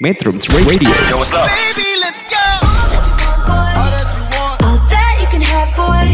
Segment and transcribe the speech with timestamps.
[0.00, 0.88] Metrums Radio.
[1.12, 1.44] Yo, what's up?
[1.52, 2.40] Baby, let's go.
[3.52, 6.08] All that you can have, boy.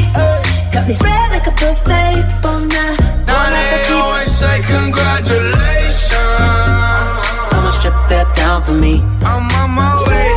[0.75, 2.99] Got me spread like a buffet all night.
[3.31, 6.11] Now they always say congratulations.
[7.55, 9.07] Come and strip that down for me.
[9.23, 10.35] I'm on my way.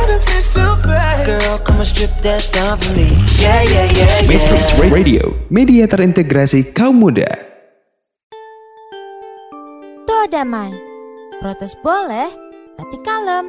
[1.26, 3.10] Girl, come and strip that down for me.
[3.42, 4.94] Yeah, yeah, yeah, Metrums yeah.
[4.94, 7.26] Radio, media terintegrasi kaum muda.
[10.06, 10.70] Toh damai.
[11.42, 12.30] Protes boleh,
[12.80, 13.46] tapi kalem.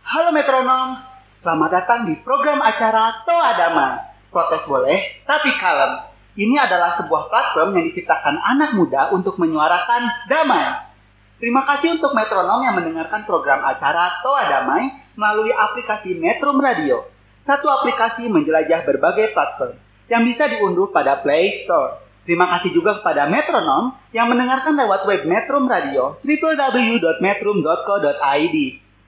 [0.00, 0.96] Halo metronom,
[1.44, 4.00] selamat datang di program acara Toa Damai.
[4.32, 6.08] Protes boleh, tapi kalem.
[6.40, 10.88] Ini adalah sebuah platform yang diciptakan anak muda untuk menyuarakan damai.
[11.36, 14.88] Terima kasih untuk metronom yang mendengarkan program acara Toa Damai
[15.20, 17.12] melalui aplikasi Metrum Radio.
[17.44, 19.76] Satu aplikasi menjelajah berbagai platform
[20.08, 22.00] yang bisa diunduh pada Play Store.
[22.28, 28.56] Terima kasih juga kepada metronom yang mendengarkan lewat web Metrum Radio www.metrum.co.id.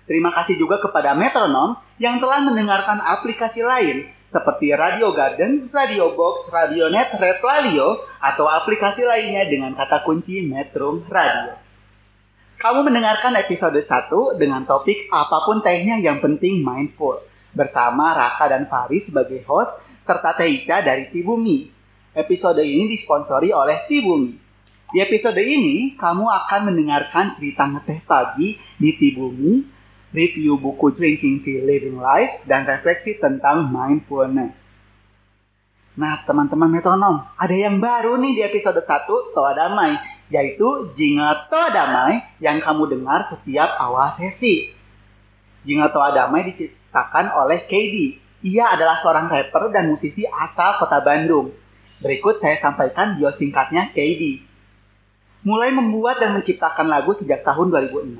[0.03, 6.49] Terima kasih juga kepada metronom yang telah mendengarkan aplikasi lain seperti Radio Garden, Radio Box,
[6.49, 11.61] Radio Net, Replalio, atau aplikasi lainnya dengan kata kunci Metrum Radio.
[12.57, 17.21] Kamu mendengarkan episode 1 dengan topik apa pun tehnya yang penting mindful
[17.53, 19.77] bersama Raka dan Faris sebagai host
[20.09, 21.82] serta Teica dari Tibumi.
[22.13, 24.37] Episode ini disponsori oleh Tibumi.
[24.93, 29.65] Di episode ini, kamu akan mendengarkan cerita ngeteh pagi di Tibumi,
[30.13, 34.61] review buku Drinking Tea Living Life, dan refleksi tentang mindfulness.
[35.97, 39.97] Nah, teman-teman metronom, ada yang baru nih di episode 1 Toa Damai,
[40.29, 44.69] yaitu jingle Toa Damai yang kamu dengar setiap awal sesi.
[45.65, 48.21] Jingle Toa Damai diciptakan oleh KD.
[48.53, 51.62] Ia adalah seorang rapper dan musisi asal kota Bandung.
[52.03, 54.43] Berikut saya sampaikan bio singkatnya KD.
[55.47, 58.19] Mulai membuat dan menciptakan lagu sejak tahun 2006,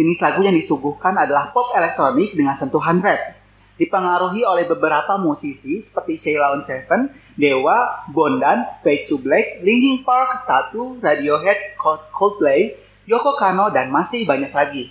[0.00, 3.36] jenis lagu yang disuguhkan adalah pop elektronik dengan sentuhan rap.
[3.76, 10.48] Dipengaruhi oleh beberapa musisi seperti Sheila on Seven, Dewa, Bondan, Fade to Black, Linkin Park,
[10.48, 11.76] Tattoo, Radiohead,
[12.10, 14.88] Coldplay, Yoko Kano, dan masih banyak lagi.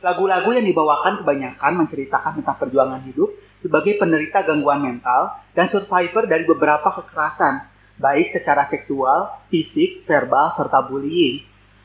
[0.00, 3.28] Lagu-lagu yang dibawakan kebanyakan menceritakan tentang perjuangan hidup
[3.60, 10.82] sebagai penderita gangguan mental dan survivor dari beberapa kekerasan, baik secara seksual, fisik, verbal, serta
[10.82, 11.42] bullying.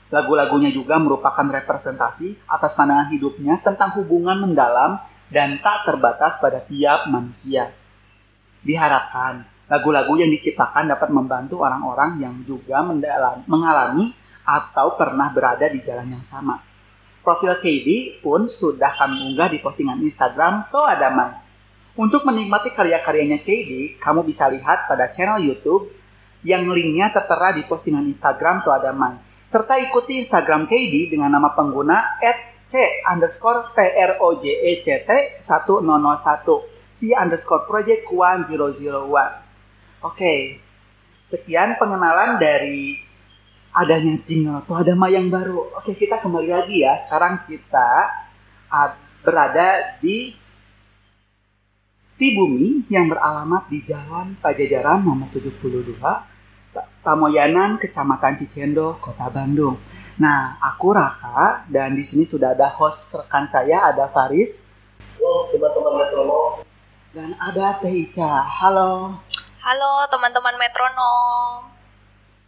[0.10, 4.98] Lagu-lagunya juga merupakan representasi atas pandangan hidupnya tentang hubungan mendalam
[5.30, 7.70] dan tak terbatas pada tiap manusia.
[8.66, 15.78] Diharapkan, lagu-lagu yang diciptakan dapat membantu orang-orang yang juga mendalam, mengalami atau pernah berada di
[15.86, 16.58] jalan yang sama.
[17.22, 21.38] Profil KD pun sudah kami unggah di postingan Instagram Toa Damai.
[21.94, 25.99] Untuk menikmati karya-karyanya KD, kamu bisa lihat pada channel YouTube
[26.46, 29.20] yang linknya tertera di postingan Instagram Toa Damai.
[29.50, 32.22] Serta ikuti Instagram KD dengan nama pengguna
[32.70, 35.10] C underscore PROJECT
[35.42, 35.50] 1001
[36.94, 40.62] C underscore project 1001 Oke,
[41.28, 43.04] sekian pengenalan dari
[43.74, 45.76] adanya jingle Toa Damai yang baru.
[45.76, 46.96] Oke, kita kembali lagi ya.
[47.04, 47.90] Sekarang kita
[49.26, 50.38] berada di
[52.20, 55.96] Tibumi yang beralamat di Jalan Pajajaran nomor 72,
[56.78, 59.82] Pamoyanan, Kecamatan Cicendo, Kota Bandung.
[60.20, 64.70] Nah, aku Raka dan di sini sudah ada host rekan saya, ada Faris.
[65.18, 66.52] Halo teman-teman metronom.
[67.10, 68.46] Dan ada Teh Ica.
[68.46, 69.18] Halo.
[69.66, 71.74] Halo teman-teman metronom.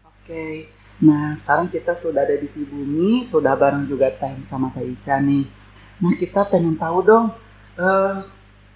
[0.05, 0.69] Oke.
[1.01, 5.49] Nah, sekarang kita sudah ada di Tibumi, sudah bareng juga Teh sama Teh Ica nih.
[5.97, 7.33] Nah, kita pengen tahu dong,
[7.79, 8.15] eh,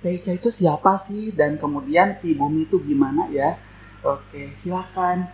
[0.02, 1.30] Teh Ica itu siapa sih?
[1.30, 3.62] Dan kemudian Tibumi itu gimana ya?
[4.06, 5.26] Oke, silakan.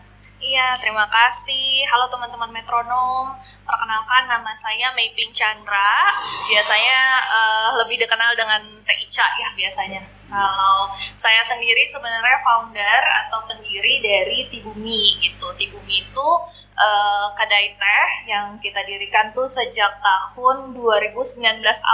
[0.41, 1.85] Iya, terima kasih.
[1.85, 3.29] Halo teman-teman metronom.
[3.61, 6.17] Perkenalkan nama saya Meiping Chandra.
[6.49, 6.99] Biasanya
[7.29, 10.01] eh, lebih dikenal dengan Teh Ica ya biasanya.
[10.33, 15.45] Kalau saya sendiri sebenarnya founder atau pendiri dari Tibumi gitu.
[15.61, 16.29] Tibumi itu
[16.73, 21.37] eh, kedai teh yang kita dirikan tuh sejak tahun 2019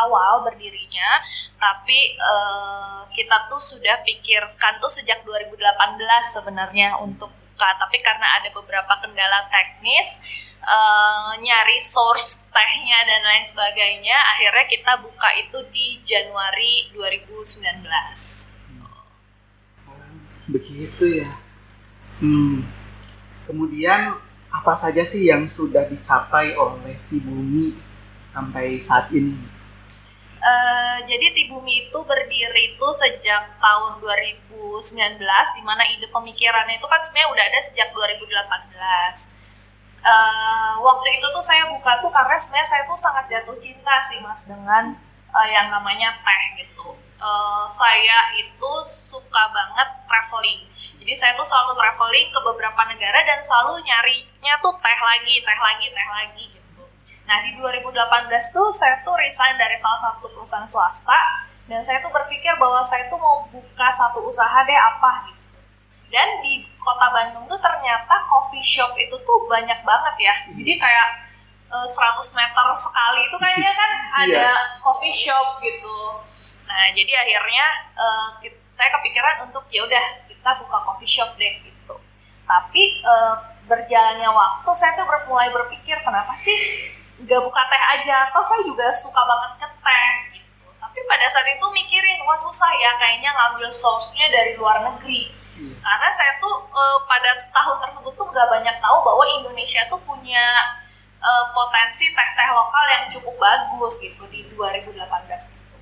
[0.07, 1.19] awal berdirinya.
[1.59, 5.59] Tapi eh, kita tuh sudah pikirkan tuh sejak 2018
[6.31, 10.21] sebenarnya untuk buka tapi karena ada beberapa kendala teknis
[10.61, 18.45] uh, nyari source tehnya dan lain sebagainya akhirnya kita buka itu di Januari 2019
[20.47, 21.31] Begitu ya.
[22.23, 22.63] Hmm.
[23.43, 24.15] Kemudian
[24.47, 27.75] apa saja sih yang sudah dicapai oleh Tibumi
[28.31, 29.35] sampai saat ini?
[30.37, 35.17] Uh, jadi Tibumi itu berdiri itu sejak tahun 2019
[35.57, 39.37] di mana ide pemikirannya itu kan sebenarnya udah ada sejak 2018.
[40.07, 44.21] Uh, waktu itu tuh saya buka tuh karena sebenarnya saya tuh sangat jatuh cinta sih
[44.21, 44.95] mas dengan
[45.35, 46.95] eh, yang namanya teh gitu.
[47.17, 50.61] Eh, saya itu suka banget traveling.
[51.01, 55.59] Jadi saya tuh selalu traveling ke beberapa negara dan selalu nyarinya tuh teh lagi, teh
[55.59, 56.66] lagi, teh lagi gitu.
[57.27, 57.91] Nah di 2018
[58.55, 63.11] tuh saya tuh resign dari salah satu perusahaan swasta dan saya tuh berpikir bahwa saya
[63.11, 65.59] tuh mau buka satu usaha deh apa gitu.
[66.07, 70.35] Dan di kota Bandung tuh ternyata coffee shop itu tuh banyak banget ya.
[70.55, 71.07] Jadi kayak
[71.67, 73.91] eh, 100 meter sekali itu kayaknya kan
[74.23, 74.47] ada
[74.79, 76.23] coffee shop gitu.
[76.63, 77.65] Nah, jadi akhirnya
[77.99, 81.99] eh, saya kepikiran untuk ya udah kita buka coffee shop deh gitu.
[82.47, 83.35] Tapi eh,
[83.67, 86.55] berjalannya waktu saya tuh mulai berpikir kenapa sih
[87.17, 88.29] nggak buka teh aja?
[88.29, 90.67] Toh saya juga suka banget ke teh gitu.
[90.77, 95.33] Tapi pada saat itu mikirin wah susah ya kayaknya ngambil source-nya dari luar negeri.
[95.57, 100.45] Karena saya tuh eh, pada tahun tersebut tuh nggak banyak tahu bahwa Indonesia tuh punya
[101.17, 104.93] eh, potensi teh-teh lokal yang cukup bagus gitu di 2018
[105.49, 105.77] itu.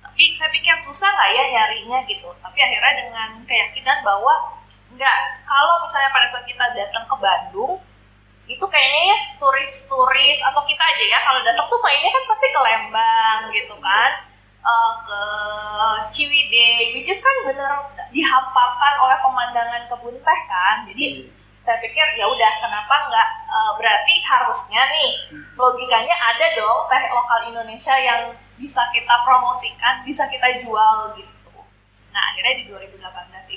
[0.00, 2.32] Tapi saya pikir susah nggak ya nyarinya gitu.
[2.40, 4.56] Tapi akhirnya dengan keyakinan bahwa
[4.88, 7.76] nggak kalau misalnya pada saat kita datang ke Bandung
[8.48, 12.60] itu kayaknya ya turis-turis atau kita aja ya kalau datang tuh mainnya kan pasti ke
[12.64, 14.10] Lembang gitu kan.
[14.58, 15.22] Eh, ke
[16.12, 17.72] Ciwidey which is kan bener
[18.10, 20.88] dihamparkan oleh pemandangan kebun teh kan.
[20.88, 21.28] Jadi
[21.60, 25.10] saya pikir ya udah kenapa nggak eh, berarti harusnya nih
[25.52, 31.52] logikanya ada dong teh lokal Indonesia yang bisa kita promosikan bisa kita jual gitu.
[32.10, 33.04] Nah akhirnya di 2018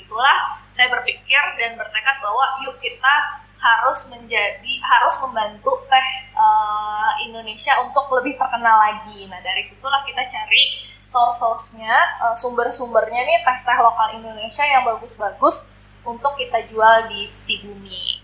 [0.04, 7.78] itulah saya berpikir dan bertekad bahwa yuk kita harus menjadi harus membantu teh eh, Indonesia
[7.86, 9.30] untuk lebih terkenal lagi.
[9.30, 11.94] Nah dari situlah kita cari source-source-nya,
[12.26, 15.62] eh, sumber-sumbernya nih teh-teh lokal Indonesia yang bagus-bagus
[16.02, 18.18] untuk kita jual di Tibumi.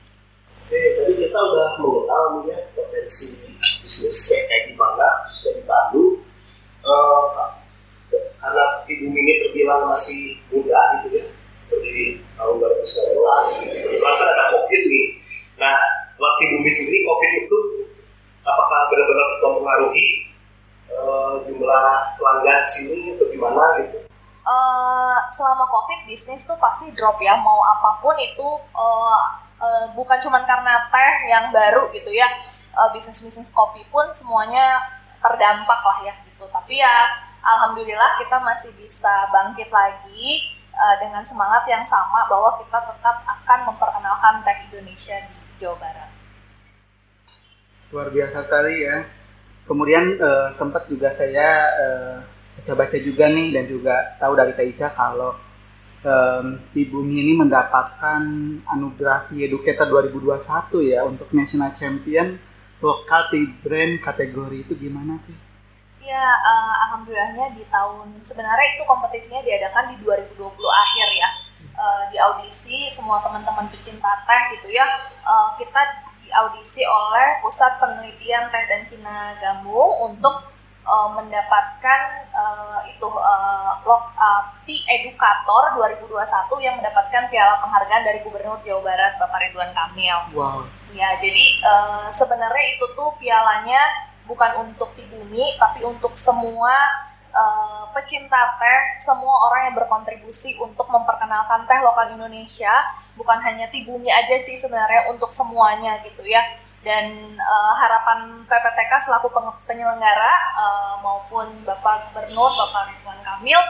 [0.67, 6.14] Oke, tadi kita udah mengenal ya potensi bisnisnya kayak gimana, khususnya di Bandung.
[6.82, 11.25] Eh, karena ibu ini terbilang masih muda gitu ya,
[11.70, 13.76] berdiri tahun 2019, gitu.
[13.87, 15.08] Kebetulan kan ada COVID nih.
[15.58, 15.78] Nah,
[16.14, 17.58] waktu bumi sendiri COVID itu
[18.46, 20.08] apakah benar-benar mempengaruhi
[20.87, 24.08] eh, jumlah pelanggan sini atau gimana gitu?
[24.49, 27.37] eh selama covid bisnis tuh pasti drop ya.
[27.37, 29.20] Mau apa pun itu eh,
[29.60, 32.31] eh, bukan cuma karena teh yang baru gitu ya.
[32.72, 34.88] Eh, bisnis bisnis kopi pun semuanya
[35.20, 36.49] terdampak lah ya gitu.
[36.49, 36.94] Tapi ya
[37.44, 43.58] alhamdulillah kita masih bisa bangkit lagi eh, dengan semangat yang sama bahwa kita tetap akan
[43.69, 46.10] memperkenalkan teh Indonesia di Jawa Barat.
[47.90, 49.05] Luar biasa sekali ya.
[49.69, 52.16] Kemudian eh, sempat juga saya eh,
[52.58, 55.38] baca-baca juga nih dan juga tahu dari Teh Ica kalau
[56.02, 58.22] em, Ibu ini mendapatkan
[58.66, 62.34] anugerah Tea Educator 2021 ya untuk National Champion
[62.82, 65.34] Local Tea Brand kategori itu gimana sih?
[66.02, 71.31] Ya, eh, alhamdulillahnya di tahun sebenarnya itu kompetisinya diadakan di 2020 akhir ya.
[71.78, 74.87] Eh, di audisi semua teman-teman pecinta teh gitu ya.
[75.28, 75.82] Eh, kita
[76.25, 80.48] diaudisi oleh Pusat Penelitian Teh dan Kina Gambung untuk
[80.88, 82.00] eh, mendapatkan
[82.32, 83.08] eh, itu
[83.84, 89.72] lok, eh, Tea Educator 2021 yang mendapatkan piala penghargaan dari Gubernur Jawa Barat Bapak Ridwan
[89.72, 90.19] Kamil.
[90.32, 90.64] Wow.
[90.96, 96.73] Ya, jadi eh, sebenarnya itu tuh pialanya bukan untuk di bumi, tapi untuk semua
[97.38, 102.75] eh, pecinta teh, semua orang yang berkontribusi untuk memperkenalkan teh lokal Indonesia,
[103.14, 106.42] bukan hanya di bumi aja sih sebenarnya untuk semuanya gitu ya.
[106.83, 109.30] Dan eh, harapan PPTK selaku
[109.71, 113.62] penyelenggara eh, maupun Bapak Gubernur, Bapak Ridwan Kamil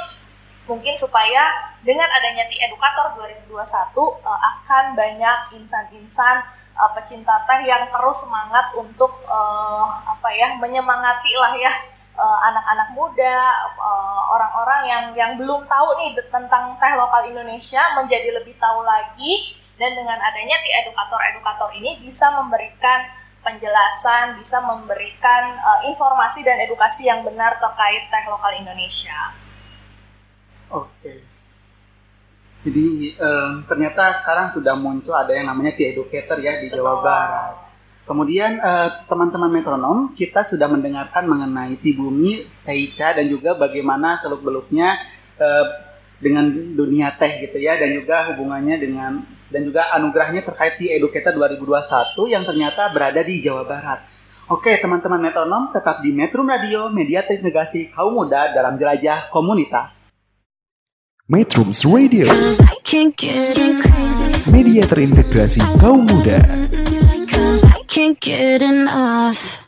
[0.69, 6.45] mungkin supaya dengan adanya Tea Educator 2021 eh, akan banyak insan-insan
[6.79, 11.73] uh, pecinta teh yang terus semangat untuk uh, apa ya menyemangati lah ya
[12.19, 13.39] uh, anak-anak muda
[13.79, 19.55] uh, orang-orang yang yang belum tahu nih tentang teh lokal Indonesia menjadi lebih tahu lagi
[19.79, 23.07] dan dengan adanya ti edukator-edukator ini bisa memberikan
[23.47, 29.33] penjelasan bisa memberikan uh, informasi dan edukasi yang benar terkait teh lokal Indonesia.
[30.69, 31.25] Oke.
[32.67, 37.07] Jadi em, ternyata sekarang sudah muncul ada yang namanya Tea Educator ya di Jawa Betul.
[37.07, 37.68] Barat.
[38.09, 44.97] Kemudian eh, teman-teman metronom kita sudah mendengarkan mengenai Tibumi, Teica dan juga bagaimana seluk-beluknya
[45.37, 45.67] eh,
[46.17, 49.23] dengan dunia teh gitu ya dan juga hubungannya dengan
[49.53, 54.00] dan juga anugerahnya terkait Tea Educator 2021 yang ternyata berada di Jawa Barat.
[54.49, 60.09] Oke teman-teman metronom tetap di Metro Radio Media Integrasi Kaum Muda dalam jelajah komunitas.
[61.29, 62.25] Metrums Radio,
[64.49, 66.41] media terintegrasi kaum muda.
[67.99, 69.68] Can't get enough.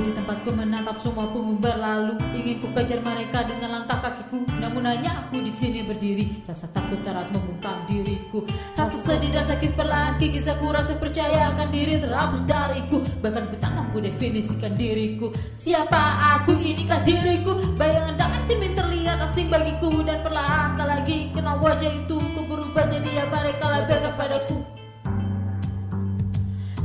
[0.00, 4.46] Di tempatku menatap semua pengumbar lalu Ingin ku kejar mereka dengan langkah kakiku.
[4.48, 6.46] Namun hanya aku di sini berdiri.
[6.46, 8.46] Rasa takut erat membungkam diriku.
[8.78, 13.02] Rasa sedih dan sakit perlahan kikis aku rasa percaya akan diri terhapus dariku.
[13.20, 15.34] Bahkan ku tak mampu definisikan diriku.
[15.52, 16.54] Siapa aku?
[16.54, 17.58] Inikah diriku?
[17.74, 20.00] Bayangan dalam cermin terlihat asing bagiku.
[20.06, 22.16] Dan perlahan tak lagi kenal wajah itu.
[22.16, 24.58] Ku berubah jadi yang mereka labelkan padaku.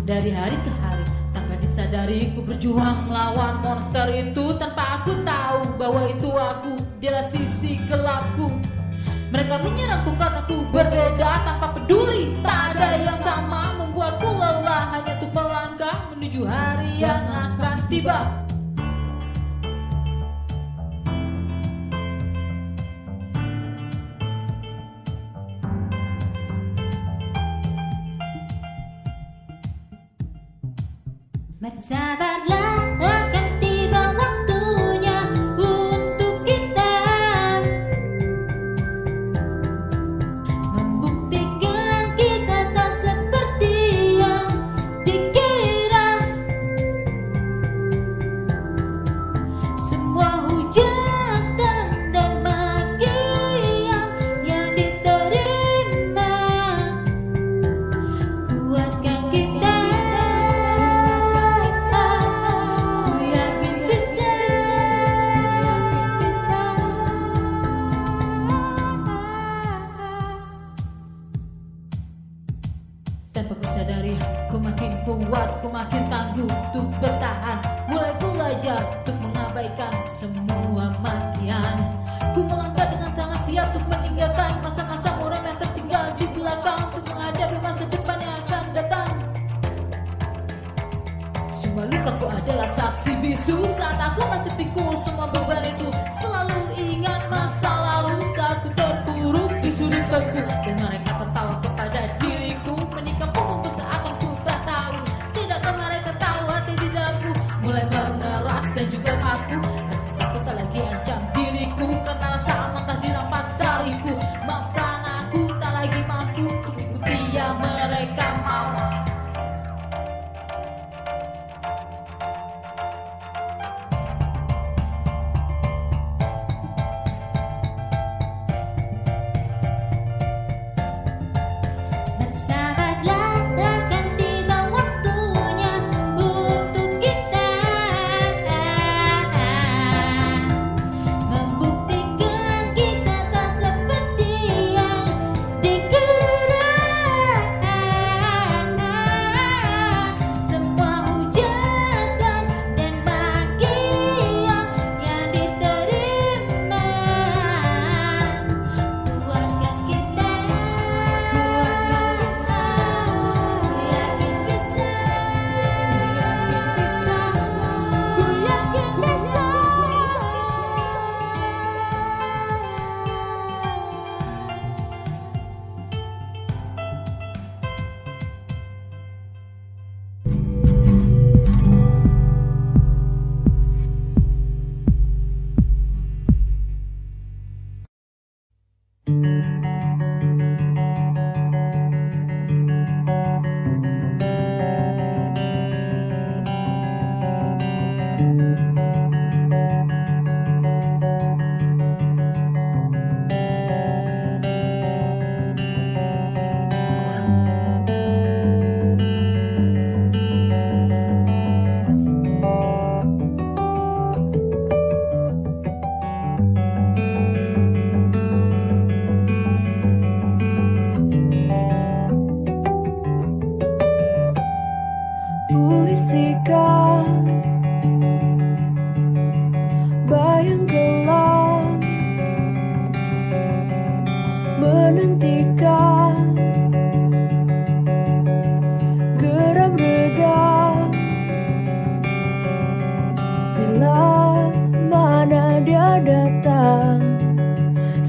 [0.05, 1.04] Dari hari ke hari
[1.75, 6.79] disadari ku berjuang melawan monster itu tanpa aku tahu bahwa itu aku.
[7.03, 8.47] Adalah sisi gelapku
[9.27, 11.43] mereka menyerangku karena ku berbeda.
[11.43, 14.95] Tanpa peduli tak ada yang sama membuatku lelah.
[14.95, 18.44] Hanya untuk melangkah menuju hari yang akan tiba
[31.65, 32.84] Bersabarlah akan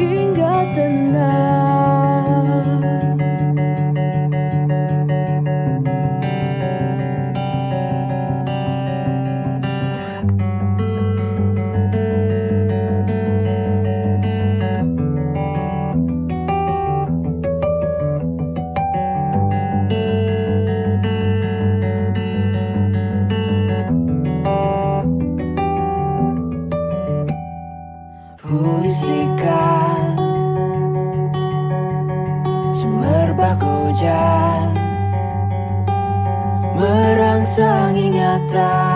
[0.02, 1.77] Hingga tenang.
[38.50, 38.87] да.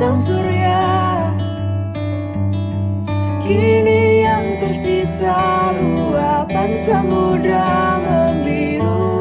[0.00, 0.84] Hempasan surya.
[3.44, 9.12] Kini yang tersisa luapan samudra membiru.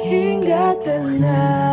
[0.00, 1.63] Hingga tenang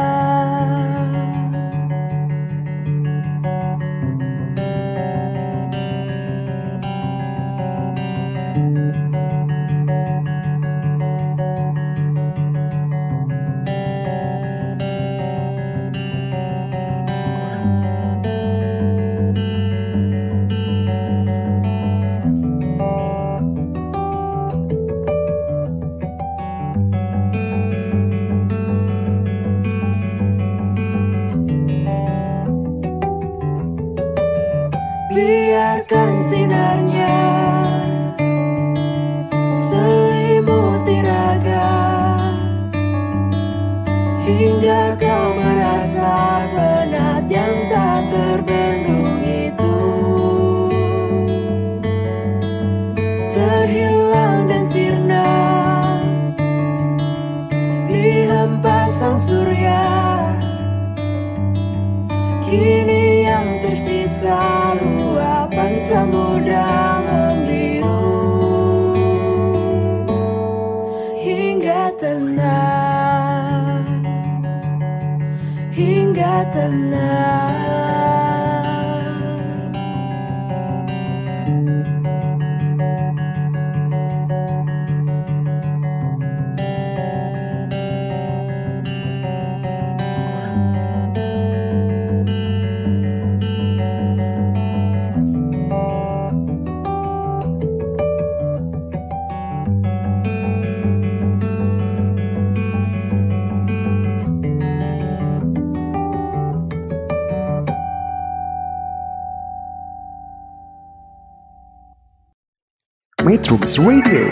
[113.32, 114.28] Metrums Radio,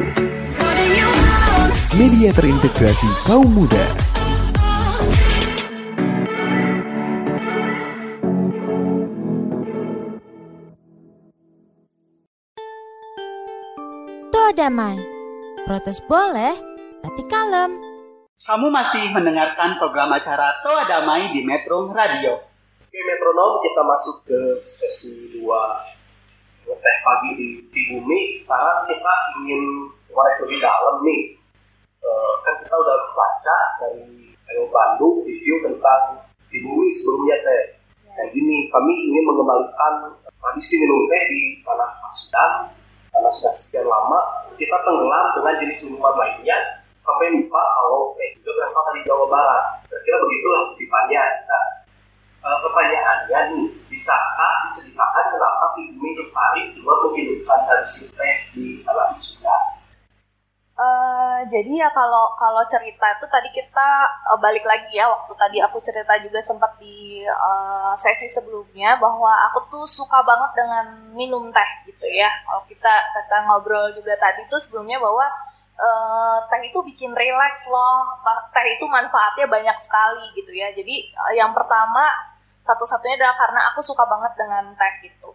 [1.95, 3.79] media terintegrasi kaum muda.
[14.35, 14.99] Toh damai.
[15.63, 16.59] Protes boleh,
[16.99, 17.79] tapi kalem.
[18.43, 22.35] Kamu masih mendengarkan program acara Toa Damai di Metro Radio.
[22.83, 25.98] Oke metronom kita masuk ke sesi 2
[26.77, 28.29] teh pagi di, di bumi.
[28.37, 29.61] Sekarang kita ingin
[30.13, 31.37] ngorek lebih dalam nih.
[31.99, 37.63] Eh, kan kita udah baca dari Ayo Bandung review tentang di bumi sebelumnya teh.
[38.09, 39.93] Kayak gini, kami ingin mengembalikan
[40.27, 42.51] tradisi minum teh di tanah Pasundan
[43.09, 46.57] karena sudah sekian lama kita tenggelam dengan jenis minuman lainnya
[46.99, 49.63] sampai lupa kalau teh juga berasal dari Jawa Barat.
[49.87, 51.23] Kira-kira begitulah kutipannya.
[51.47, 51.63] Nah,
[52.39, 59.55] Eh, pertanyaannya nih, bisakah diceritakan kenapa Pigmi tertarik juga menghidupkan tradisi teh di tanah Sunda?
[60.79, 63.87] Eh, jadi ya kalau kalau cerita itu tadi kita
[64.31, 69.35] eh, balik lagi ya waktu tadi aku cerita juga sempat di eh, sesi sebelumnya bahwa
[69.51, 72.31] aku tuh suka banget dengan minum teh gitu ya.
[72.47, 75.27] Kalau kita kita ngobrol juga tadi tuh sebelumnya bahwa
[75.75, 78.15] eh, teh itu bikin relax loh.
[78.55, 80.71] Teh itu manfaatnya banyak sekali gitu ya.
[80.71, 82.07] Jadi eh, yang pertama
[82.69, 85.33] satu-satunya adalah karena aku suka banget dengan teh gitu.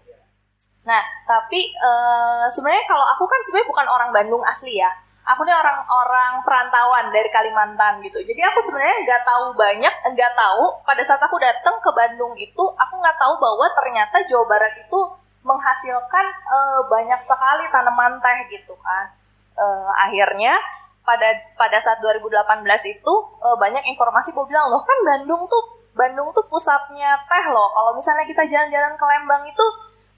[0.87, 4.93] Nah, tapi eh, sebenarnya kalau aku kan sebenarnya bukan orang Bandung asli ya
[5.25, 8.21] aku nih orang-orang perantauan dari Kalimantan gitu.
[8.21, 12.65] Jadi aku sebenarnya nggak tahu banyak, nggak tahu pada saat aku datang ke Bandung itu,
[12.77, 15.01] aku nggak tahu bahwa ternyata Jawa Barat itu
[15.45, 19.09] menghasilkan eh, banyak sekali tanaman teh gitu kan.
[19.57, 20.55] Eh, akhirnya
[21.05, 26.29] pada pada saat 2018 itu eh, banyak informasi gue bilang loh kan Bandung tuh Bandung
[26.35, 27.71] tuh pusatnya teh loh.
[27.71, 29.67] Kalau misalnya kita jalan-jalan ke Lembang itu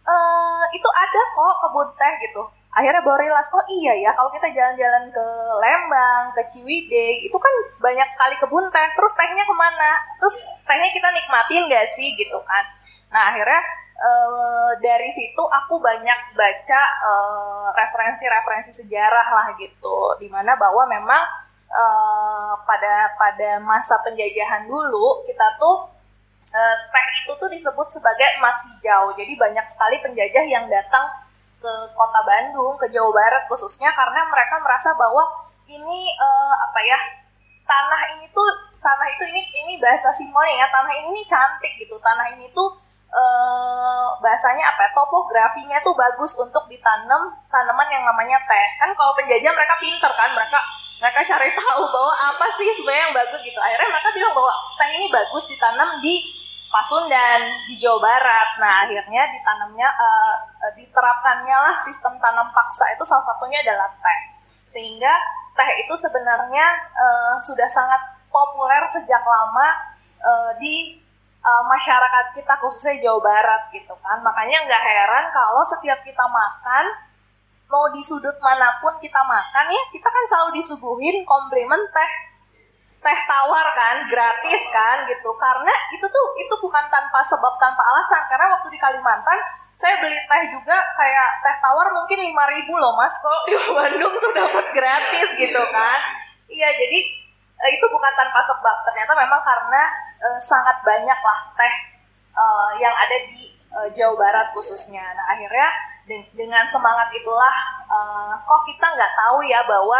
[0.06, 2.42] eh itu ada kok kebun teh gitu.
[2.76, 5.26] Akhirnya baru realize, oh iya ya kalau kita jalan-jalan ke
[5.64, 8.88] Lembang, ke Ciwidey, itu kan banyak sekali kebun teh.
[8.96, 9.90] Terus tehnya ke mana?
[10.20, 12.64] Terus tehnya kita nikmatin gak sih gitu kan?
[13.12, 13.60] Nah akhirnya
[13.96, 21.45] eh, dari situ aku banyak baca eh, referensi-referensi sejarah lah gitu, di mana bahwa memang
[21.76, 25.92] eh, pada pada masa penjajahan dulu kita tuh
[26.50, 29.12] eh, teh itu tuh disebut sebagai emas hijau.
[29.12, 31.04] Jadi banyak sekali penjajah yang datang
[31.60, 35.24] ke kota Bandung, ke Jawa Barat khususnya karena mereka merasa bahwa
[35.68, 36.98] ini eh, apa ya
[37.66, 38.46] tanah ini tuh
[38.78, 42.70] tanah itu ini ini bahasa Simone ya tanah ini cantik gitu tanah ini tuh
[43.10, 49.12] eh, bahasanya apa ya, topografinya tuh bagus untuk ditanam tanaman yang namanya teh kan kalau
[49.18, 50.60] penjajah mereka pinter kan mereka
[50.96, 54.88] mereka cari tahu bahwa apa sih sebenarnya yang bagus gitu akhirnya mereka bilang bahwa teh
[54.96, 58.48] ini bagus ditanam di Pasundan di Jawa Barat.
[58.58, 60.34] Nah akhirnya ditanamnya eh,
[60.76, 64.20] diterapkannya lah sistem tanam paksa itu salah satunya adalah teh.
[64.66, 65.14] Sehingga
[65.54, 69.68] teh itu sebenarnya eh, sudah sangat populer sejak lama
[70.20, 70.74] eh, di
[71.40, 74.18] eh, masyarakat kita khususnya Jawa Barat gitu kan.
[74.20, 77.05] Makanya nggak heran kalau setiap kita makan
[77.66, 82.10] mau di sudut mana pun kita makan ya kita kan selalu disuguhin komplimen teh
[83.06, 85.30] teh tawar kan gratis kan gitu.
[85.38, 88.26] Karena itu tuh itu bukan tanpa sebab tanpa alasan.
[88.26, 89.38] Karena waktu di Kalimantan
[89.76, 93.14] saya beli teh juga kayak teh tawar mungkin 5000 loh mas.
[93.22, 95.98] Kok di Bandung tuh dapat gratis gitu kan.
[96.50, 96.98] Iya jadi
[97.62, 98.76] eh, itu bukan tanpa sebab.
[98.90, 99.82] Ternyata memang karena
[100.26, 101.74] eh, sangat banyak lah teh
[102.34, 105.14] eh, yang ada di eh, Jawa Barat khususnya.
[105.14, 107.54] Nah akhirnya dengan semangat itulah
[107.90, 109.98] eh, kok kita nggak tahu ya bahwa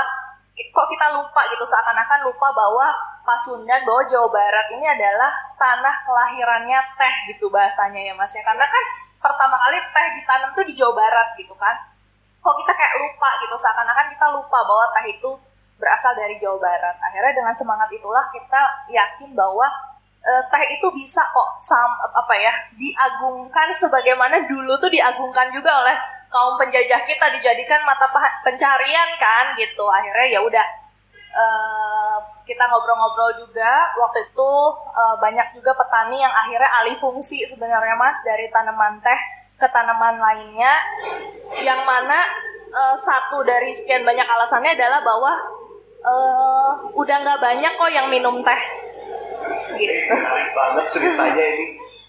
[0.57, 2.87] kok kita lupa gitu seakan-akan lupa bahwa
[3.27, 8.41] Pasundan bahwa Jawa Barat ini adalah tanah kelahirannya teh gitu bahasanya ya Mas ya.
[8.47, 8.85] Karena kan
[9.19, 11.75] pertama kali teh ditanam tuh di Jawa Barat gitu kan.
[12.39, 15.31] Kok kita kayak lupa gitu seakan-akan kita lupa bahwa teh itu
[15.77, 16.97] berasal dari Jawa Barat.
[17.03, 18.63] Akhirnya dengan semangat itulah kita
[18.95, 19.67] yakin bahwa
[20.27, 25.97] eh, teh itu bisa kok sam, apa ya diagungkan sebagaimana dulu tuh diagungkan juga oleh
[26.27, 28.11] kaum penjajah kita dijadikan mata
[28.43, 29.87] pencarian kan gitu.
[29.87, 30.67] Akhirnya ya udah
[31.31, 33.95] eh, kita ngobrol-ngobrol juga.
[33.95, 34.53] Waktu itu
[34.91, 39.21] eh, banyak juga petani yang akhirnya alih fungsi sebenarnya mas dari tanaman teh
[39.57, 40.75] ke tanaman lainnya.
[41.63, 42.19] Yang mana
[42.75, 45.33] eh, satu dari sekian banyak alasannya adalah bahwa
[46.03, 48.86] eh, udah nggak banyak kok yang minum teh
[49.79, 49.93] gitu.
[50.09, 51.67] Menarik banget ceritanya ini.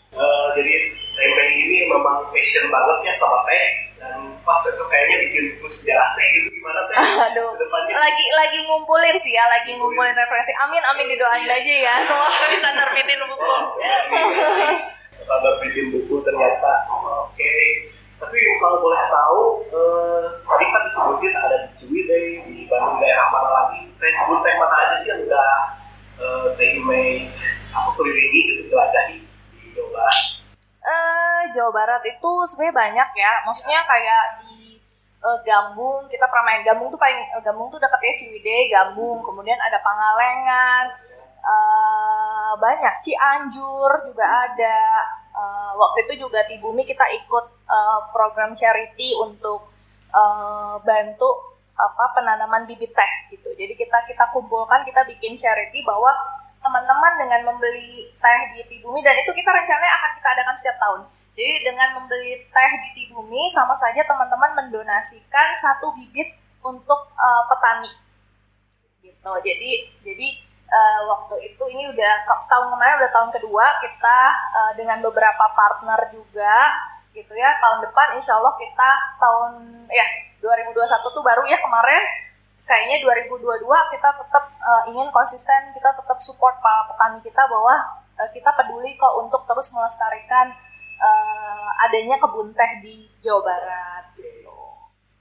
[0.10, 0.74] Eh, jadi
[1.14, 3.66] tempe ini memang passion banget ya sama teh.
[3.98, 6.48] Dan wah cocok kayaknya bikin buku sejarah teh gitu.
[6.54, 6.96] Gimana teh?
[7.28, 7.94] Aduh, Ke depannya.
[7.98, 10.14] lagi lagi ngumpulin sih ya, lagi ngumpulin.
[10.14, 10.54] referensi.
[10.56, 13.54] Amin amin didoain aja ya, semoga bisa nerbitin buku.
[15.28, 16.74] Tanda bikin buku ternyata.
[17.28, 17.54] Oke.
[18.18, 23.50] Tapi kalau boleh tahu eh, tadi kan disebutin ada di Ciwidey di Bandung daerah mana
[23.52, 23.86] lagi?
[23.94, 25.50] Teh kebun teh mana aja sih yang udah
[26.18, 27.30] eh, Imei
[27.72, 29.22] apa gitu jelajahi
[29.54, 30.26] di Jawa Barat.
[30.82, 34.82] Eh Jawa Barat itu sebenarnya banyak ya, maksudnya kayak di
[35.22, 36.66] eh, Gambung, kita pernah main.
[36.66, 40.86] Gambung tuh paling eh, Gambung tuh dekatnya Ciwidey, Gambung, kemudian ada Pangalengan,
[41.46, 42.96] eh banyak.
[43.04, 44.78] Cianjur juga ada.
[45.38, 49.70] Eh, waktu itu juga di Bumi kita ikut eh, program charity untuk
[50.10, 53.54] eh, bantu apa penanaman bibit teh gitu.
[53.54, 56.10] Jadi kita kita kumpulkan, kita bikin charity bahwa
[56.58, 61.02] teman-teman dengan membeli teh di Tibumi dan itu kita rencananya akan kita adakan setiap tahun.
[61.38, 66.34] Jadi dengan membeli teh di Tibumi sama saja teman-teman mendonasikan satu bibit
[66.66, 67.94] untuk eh, petani.
[69.06, 69.32] Gitu.
[69.46, 69.70] Jadi
[70.02, 70.28] jadi
[70.66, 72.14] eh, waktu itu ini udah
[72.50, 76.54] tahun kemarin udah tahun kedua kita eh, dengan beberapa partner juga
[77.18, 77.58] gitu ya.
[77.58, 79.52] Tahun depan insya Allah kita tahun
[79.90, 80.06] ya
[80.38, 82.04] 2021 tuh baru ya kemarin
[82.68, 87.74] kayaknya 2022 kita tetap eh, ingin konsisten kita tetap support para petani kita bahwa
[88.20, 90.52] eh, kita peduli kok untuk terus melestarikan
[91.00, 94.52] eh, adanya kebun teh di Jawa Barat gitu.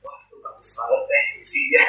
[0.02, 1.84] Wah, bagus banget teh isinya.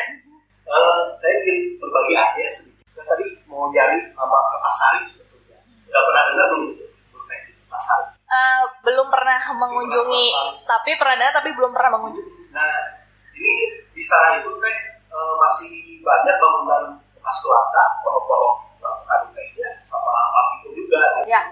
[0.67, 2.85] Eh, saya ingin berbagi aja sedikit.
[2.91, 5.59] Saya tadi mau nyari nama Kertasari sebetulnya.
[5.87, 6.85] Udah pernah dengar belum itu?
[7.27, 8.07] Teh Kertasari.
[8.27, 10.25] Eh, belum pernah mengunjungi
[10.63, 12.55] tapi pernah tapi belum pernah mengunjungi.
[12.55, 13.03] Nah,
[13.35, 13.55] ini
[13.91, 14.75] di sana itu teh
[15.11, 16.83] eh, masih banyak bangunan
[17.19, 21.03] bekas Belanda, kolong-kolong melakukan lainnya sama Papiku juga.
[21.27, 21.43] Ya.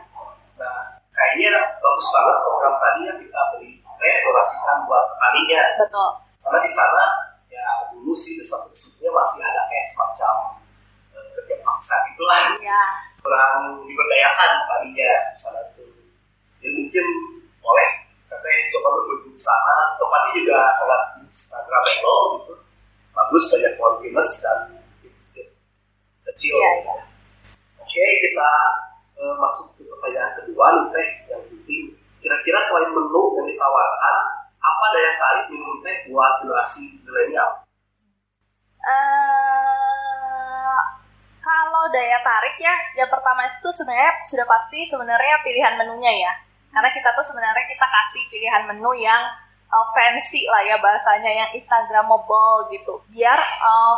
[0.56, 5.64] Nah, kayaknya bagus banget program tadi yang kita beri redorasikan buat petaninya.
[5.84, 6.10] Betul.
[6.40, 7.06] Karena di sana
[7.52, 10.36] ya dulu sih desas-desusnya masih ada kayak semacam
[11.12, 12.84] eh, kerja paksa gitulah Ya.
[13.20, 15.60] kurang diberdayakan petaninya di sana
[16.66, 17.06] Jadi mungkin
[17.62, 17.90] boleh
[18.26, 19.94] katanya coba berkunjung ke sana.
[20.02, 22.54] Tempatnya juga sangat instagramable gitu.
[23.14, 24.60] Bagus banyak pohon pinus dan
[26.26, 26.58] kecil.
[26.58, 26.96] Iya, iya.
[27.86, 28.50] Oke, kita
[29.22, 31.94] eh, masuk ke pertanyaan kedua nih teh yang penting.
[32.18, 34.18] Kira-kira selain menu yang ditawarkan,
[34.58, 37.62] apa daya tarik minum teh buat generasi milenial?
[38.86, 40.78] eh
[41.42, 46.34] kalau daya tarik ya, yang pertama itu sebenarnya sudah pasti sebenarnya pilihan menunya ya.
[46.76, 49.24] Karena kita tuh sebenarnya kita kasih pilihan menu yang
[49.72, 53.00] uh, fancy lah ya bahasanya, yang instagramable gitu.
[53.16, 53.96] Biar uh,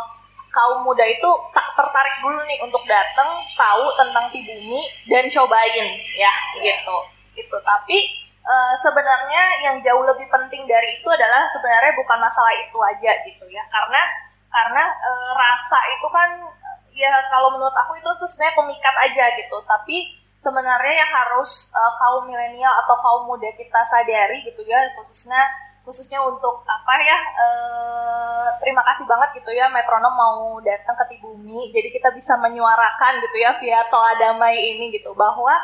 [0.52, 6.32] kaum muda itu tak tertarik dulu nih untuk datang tahu tentang Tibumi dan cobain ya
[6.58, 6.98] gitu.
[7.38, 7.98] Itu tapi
[8.42, 13.44] eh, sebenarnya yang jauh lebih penting dari itu adalah sebenarnya bukan masalah itu aja gitu
[13.52, 13.62] ya.
[13.70, 14.02] Karena
[14.48, 16.30] karena eh, rasa itu kan
[16.98, 21.92] ya kalau menurut aku itu tuh sebenarnya pemikat aja gitu tapi sebenarnya yang harus eh,
[21.98, 25.42] kaum milenial atau kaum muda kita sadari gitu ya khususnya
[25.82, 31.74] khususnya untuk apa ya eh, terima kasih banget gitu ya metronom mau datang ke Tibumi
[31.74, 35.58] jadi kita bisa menyuarakan gitu ya via Toa Damai ini gitu bahwa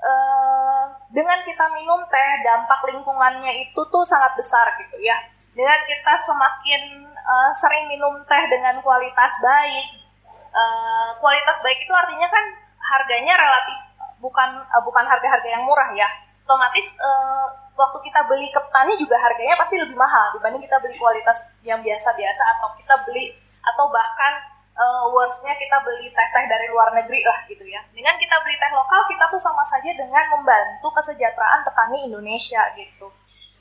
[0.00, 5.20] eh, dengan kita minum teh dampak lingkungannya itu tuh sangat besar gitu ya
[5.52, 6.82] dengan kita semakin
[7.12, 10.00] eh, sering minum teh dengan kualitas baik
[10.48, 12.44] eh, kualitas baik itu artinya kan
[12.78, 13.83] harganya relatif
[14.24, 16.08] bukan eh, bukan harga-harga yang murah ya.
[16.48, 20.96] Otomatis eh, waktu kita beli ke petani juga harganya pasti lebih mahal dibanding kita beli
[20.96, 24.32] kualitas yang biasa-biasa atau kita beli atau bahkan
[24.72, 27.84] eh, worstnya kita beli teh-teh dari luar negeri lah gitu ya.
[27.92, 33.12] Dengan kita beli teh lokal kita tuh sama saja dengan membantu kesejahteraan petani Indonesia gitu.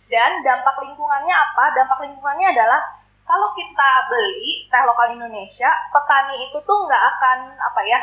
[0.08, 1.74] Dan dampak lingkungannya apa?
[1.76, 2.82] Dampak lingkungannya adalah
[3.24, 8.00] kalau kita beli teh lokal Indonesia petani itu tuh nggak akan apa ya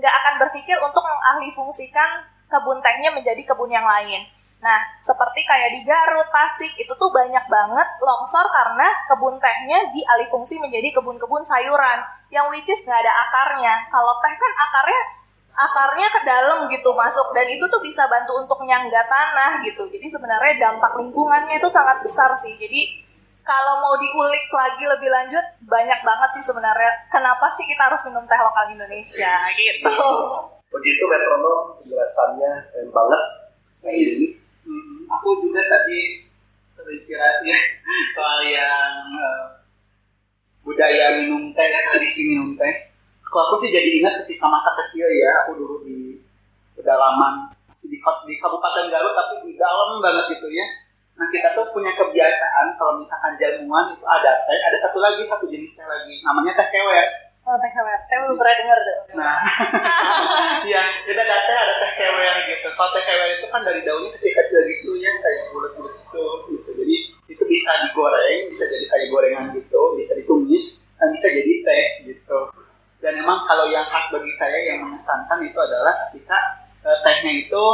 [0.00, 4.24] nggak akan berpikir untuk mengalih fungsikan kebun tehnya menjadi kebun yang lain.
[4.60, 10.28] Nah, seperti kayak di Garut, Tasik, itu tuh banyak banget longsor karena kebun tehnya dialih
[10.28, 13.88] fungsi menjadi kebun-kebun sayuran, yang which is nggak ada akarnya.
[13.88, 15.00] Kalau teh kan akarnya
[15.60, 19.88] akarnya ke dalam gitu masuk dan itu tuh bisa bantu untuk nyangga tanah gitu.
[19.88, 22.56] Jadi sebenarnya dampak lingkungannya itu sangat besar sih.
[22.56, 23.00] Jadi
[23.42, 28.24] kalau mau diulik lagi lebih lanjut banyak banget sih sebenarnya kenapa sih kita harus minum
[28.24, 29.90] teh lokal Indonesia gitu.
[30.70, 33.22] Begitu metronom penjelasannya keren banget.
[33.80, 36.22] Nah, ini Hmm, aku juga tadi
[36.78, 37.48] terinspirasi
[38.16, 39.44] soal yang eh,
[40.62, 42.92] budaya minum teh, ya, tradisi minum teh.
[43.26, 46.18] Kalau aku sih jadi ingat ketika masa kecil ya, aku dulu di
[46.78, 50.66] pedalaman masih di, di Kabupaten Garut tapi di dalam banget gitu ya.
[51.20, 55.44] Nah kita tuh punya kebiasaan kalau misalkan jamuan itu ada teh, ada satu lagi satu
[55.44, 57.06] jenis teh lagi, namanya teh kewer.
[57.44, 58.00] Oh, teh kewer.
[58.08, 58.98] Saya belum pernah dengar tuh.
[59.20, 59.36] Nah,
[60.68, 62.68] iya, kita ada teh, ada teh kewer gitu.
[62.72, 66.24] Kalau teh kewer itu kan dari daunnya kecil-kecil gitu ya, kayak bulat-bulat gitu,
[66.56, 66.70] gitu.
[66.72, 66.96] Jadi
[67.28, 72.40] itu bisa digoreng, bisa jadi kayak gorengan gitu, bisa ditumis, dan bisa jadi teh gitu.
[73.04, 77.64] Dan memang kalau yang khas bagi saya yang mengesankan itu adalah ketika eh, tehnya itu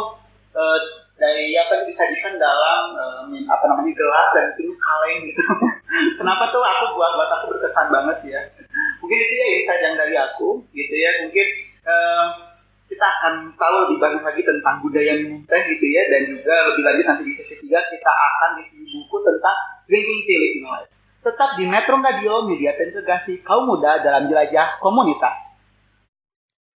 [0.51, 2.93] eh, dari apa disajikan dalam
[3.33, 5.41] min- apa namanya gelas dan itu kaleng gitu.
[6.21, 8.41] Kenapa tuh aku buat buat aku berkesan banget ya.
[9.01, 11.11] Mungkin itu ya insight yang dari aku gitu ya.
[11.25, 11.47] Mungkin
[11.89, 12.27] eh,
[12.87, 16.83] kita akan tahu lebih banyak lagi tentang budaya minum teh gitu ya dan juga lebih
[16.87, 19.57] lanjut nanti di sesi 3 kita akan review buku tentang
[19.91, 20.91] drinking tea living life.
[21.27, 25.59] Tetap di Metro Radio Media Integrasi Kaum Muda dalam Jelajah Komunitas.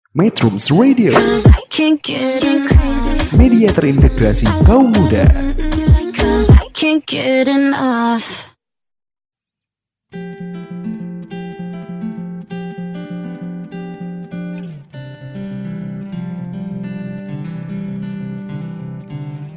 [0.09, 1.13] Metrums Radio,
[3.59, 5.27] Media terintegrasi kaum muda.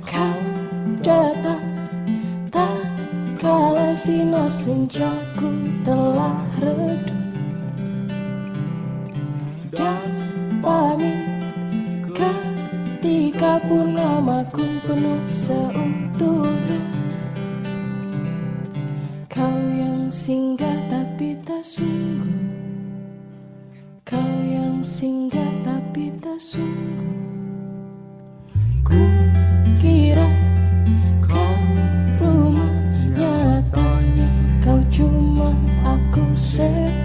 [0.03, 0.43] Kau
[0.99, 1.63] datang
[2.51, 2.83] tak
[3.39, 7.23] kala sinar senjaku telah redup
[9.71, 10.11] dan
[10.59, 11.23] pamit
[13.13, 13.93] jika pun
[14.89, 16.81] penuh seutuhnya
[19.29, 22.41] Kau yang singgah tapi tak sungguh.
[24.01, 27.13] Kau yang singgah tapi tak sungguh.
[28.81, 29.05] Ku
[29.77, 30.33] kira
[31.21, 31.57] kau
[32.17, 32.73] rumah
[33.13, 34.29] Nyatanya
[34.65, 35.53] kau cuma
[35.85, 36.97] aku sewa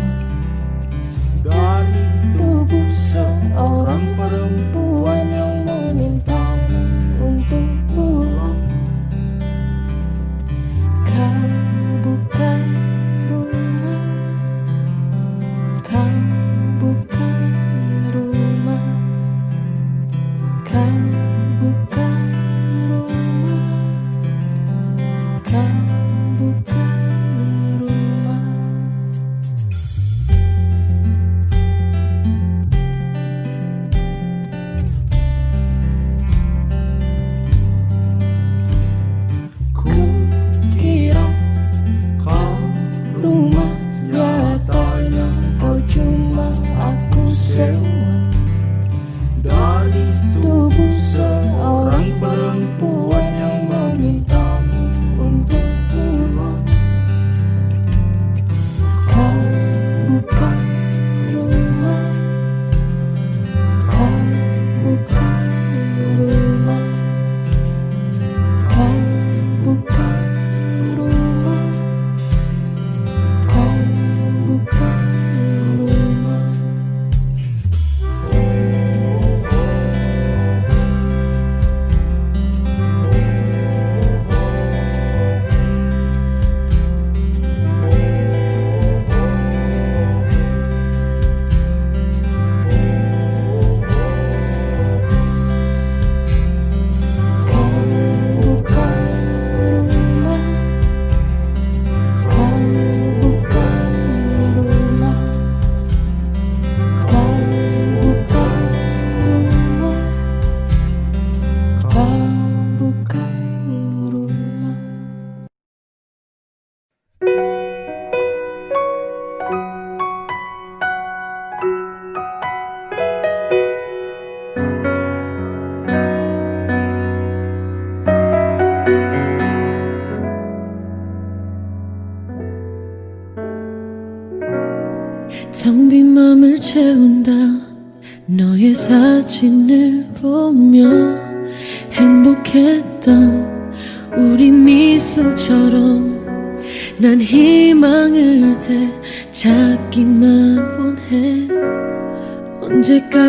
[1.44, 2.04] Dari
[2.40, 4.87] tubuh seorang perempuan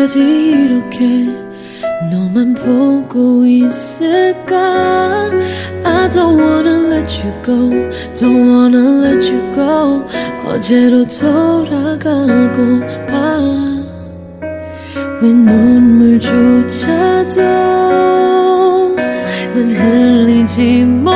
[0.09, 1.27] 끝까지 이렇게
[2.11, 5.29] 너만 보고 있을까
[5.85, 7.69] I don't wanna let you go
[8.15, 10.03] Don't wanna let you go
[10.45, 13.79] 어제로 돌아가고 봐왜
[15.21, 16.55] 눈물조차도
[18.95, 21.08] 난 흘리지 마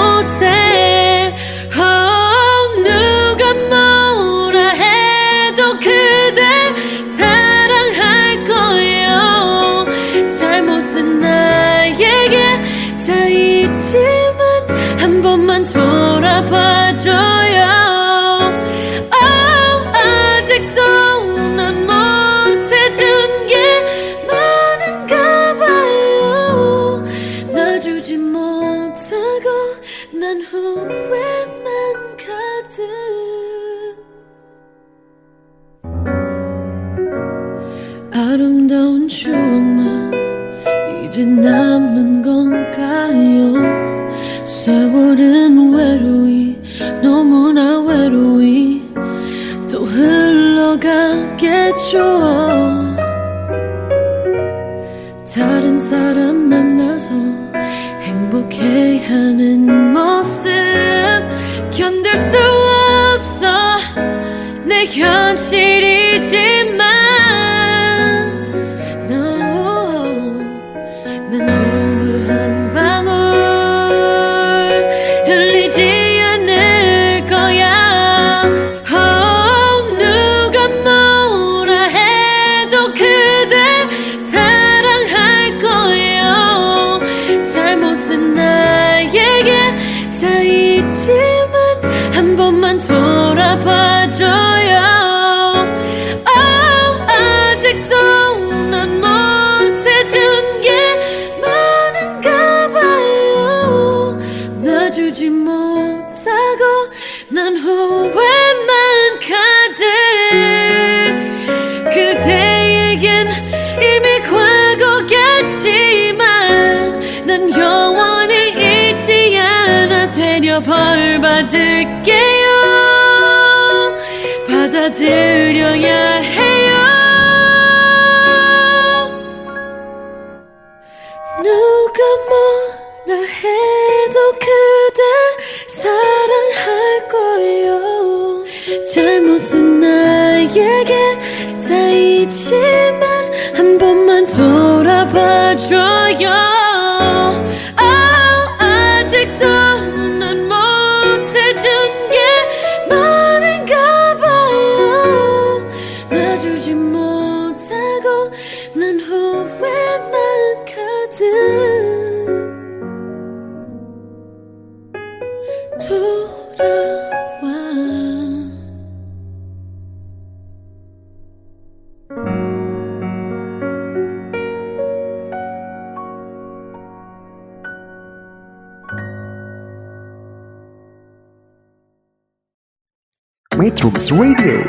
[183.83, 184.63] Metrums Radio,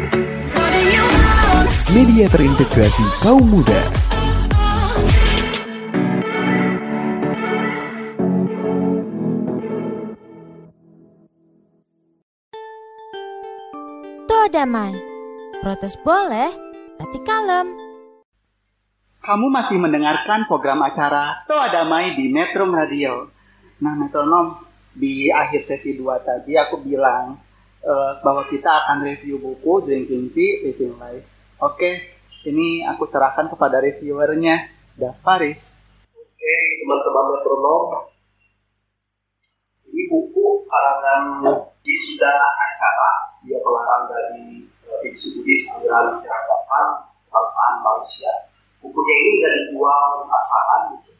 [1.95, 3.79] media terintegrasi kaum muda.
[14.27, 14.99] Toa damai.
[15.62, 16.51] Protes boleh,
[16.99, 17.71] tapi kalem.
[19.23, 23.31] Kamu masih mendengarkan program acara Toa Damai di Metro Radio.
[23.79, 24.59] Nah, metronom,
[24.91, 27.44] di akhir sesi 2 tadi aku bilang
[27.85, 31.28] eh, bahwa kita akan review buku Drinking Tea Living Life.
[31.61, 32.16] Oke,
[32.49, 35.85] ini aku serahkan kepada reviewernya, Davaris.
[36.16, 38.09] Oke, teman-teman metronom.
[39.85, 41.22] Ini buku karangan
[41.85, 43.11] wisuda acara
[43.45, 46.87] dia pelarang dari eh, Biksu Buddhis aliran peradaban
[47.28, 48.32] kebangsaan Malaysia.
[48.80, 51.12] Bukunya ini nggak dijual di pasaran gitu.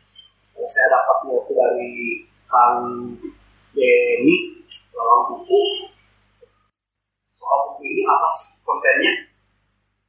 [0.65, 2.81] Saya dapatnya dari Kang
[3.77, 4.37] Denny
[4.97, 5.94] lawang buku.
[7.45, 9.13] Soal buku ini apa sih kontennya?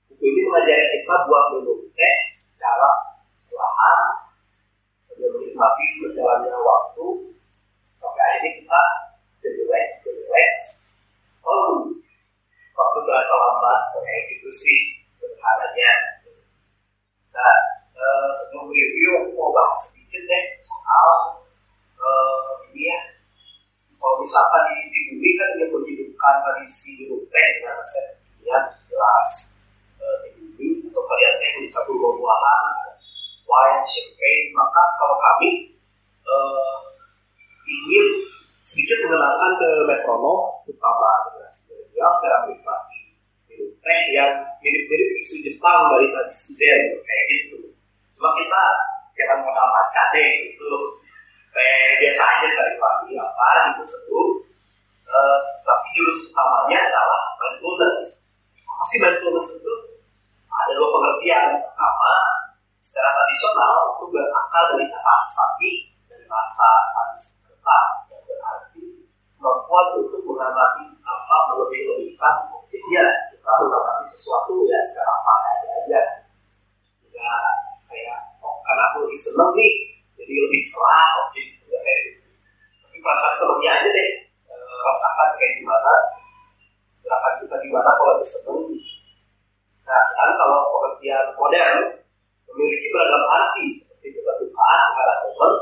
[0.08, 1.52] Buku ini mengajari kita buat
[1.92, 2.88] teh secara
[3.52, 4.00] perlahan
[5.04, 7.36] sambil menikmati berjalannya waktu
[8.00, 8.82] sampai akhirnya kita
[9.44, 10.54] relax, relax.
[11.44, 11.92] Oh,
[12.72, 15.92] waktu terasa lambat kayak gitu sih sederhananya.
[17.36, 17.56] Nah,
[18.00, 21.44] eh, sebelum review mau bahas sedikit deh soal
[22.00, 23.00] eh, ini ya.
[24.06, 29.30] Kalau misalkan di, di bumi kan dia menghidupkan tradisi teh dengan resep pilihan segelas
[29.98, 32.94] eh, di bumi atau varian teh yang satu buah-buahan,
[33.50, 34.54] wine, champagne.
[34.54, 35.74] Maka kalau kami
[36.22, 36.78] eh,
[37.66, 38.30] ingin
[38.62, 43.18] sedikit mengenalkan ke metronom, terutama generasi milenial, cara menikmati
[43.50, 43.74] minum
[44.14, 44.32] yang
[44.62, 47.74] mirip-mirip isu Jepang dari tradisi Zen kayak gitu.
[48.14, 48.62] Cuma kita
[49.18, 50.70] jangan modal baca deh itu
[51.56, 54.30] kayak biasa aja sehari pagi apa gitu seduh.
[55.06, 58.28] Eh, tapi jurus utamanya adalah mindfulness.
[58.68, 59.74] Apa sih mindfulness itu?
[60.52, 61.64] Ada dua pengertian.
[61.64, 62.14] Pertama,
[62.76, 65.72] secara tradisional itu berakar dari kata sapi
[66.06, 67.80] dari bahasa Sanskerta
[68.12, 68.84] yang berarti
[69.40, 76.02] kemampuan untuk mengamati apa melebih-lebihkan objeknya kita mengamati sesuatu ya secara apa adanya aja
[77.10, 77.46] nggak
[77.90, 79.74] kayak oh karena aku lebih seneng nih
[80.26, 81.10] jadi lebih cerah
[81.70, 82.26] ya kayak gitu
[82.82, 84.10] tapi perasaan senengnya aja deh.
[84.50, 85.94] Eh, rasakan kayak gimana
[87.06, 88.82] gerakan kita gimana kalau lagi
[89.86, 91.78] nah sekarang kalau pengertian modern
[92.50, 95.54] memiliki beragam arti seperti keterbukaan terhadap momen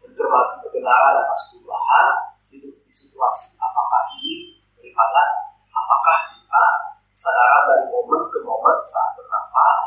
[0.00, 2.06] mencermati kebenaran atas perubahan
[2.48, 6.64] hidup di situasi apakah ini daripada apakah kita
[7.12, 9.82] kesadaran dari momen ke momen saat bernafas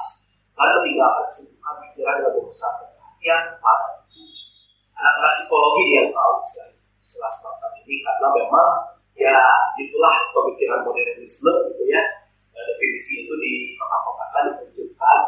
[0.54, 3.88] dan meninggalkan kesibukan pikiran dengan berusaha perhatian pada
[5.00, 6.43] anak-anak psikologi yang tahu
[7.00, 8.70] istilah semacam ini karena memang
[9.16, 9.39] ya
[9.80, 12.04] itulah pemikiran modernisme gitu ya.
[12.52, 15.20] Dan definisi itu di kotak-kotakan ditunjukkan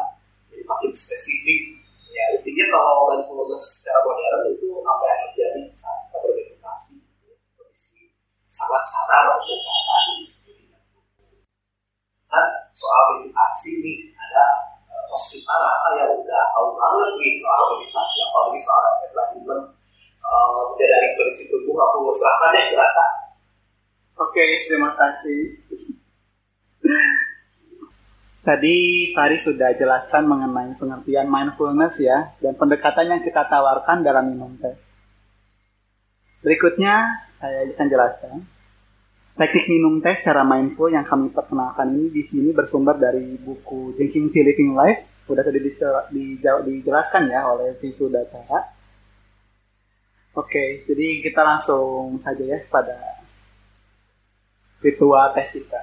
[0.52, 1.80] jadi makin spesifik.
[2.12, 6.94] Ya intinya kalau mindfulness secara modern itu apa yang terjadi saat kita bermeditasi
[7.56, 8.12] kondisi
[8.52, 10.64] sangat sadar untuk diri sendiri.
[12.28, 14.71] Nah soal meditasi nih ada
[15.12, 19.64] kita Raka yang udah tahu banget nih soal meditasi apalagi soal enlightenment
[20.16, 23.06] soal menyadari kondisi tubuh aku serahkan deh ke Raka
[24.12, 25.56] Oke, terima kasih.
[28.42, 28.76] Tadi
[29.14, 34.74] Fari sudah jelaskan mengenai pengertian mindfulness ya, dan pendekatan yang kita tawarkan dalam minum teh.
[36.42, 38.34] Berikutnya, saya akan jelaskan.
[39.32, 44.28] Teknik minum teh secara mindful yang kami perkenalkan ini di sini bersumber dari buku Drinking
[44.28, 45.24] Tea Living Life.
[45.24, 45.56] Udah tadi
[46.12, 48.60] dijelaskan ya oleh Visuda Cara.
[50.36, 53.24] Oke, jadi kita langsung saja ya pada
[54.84, 55.80] ritual teh kita.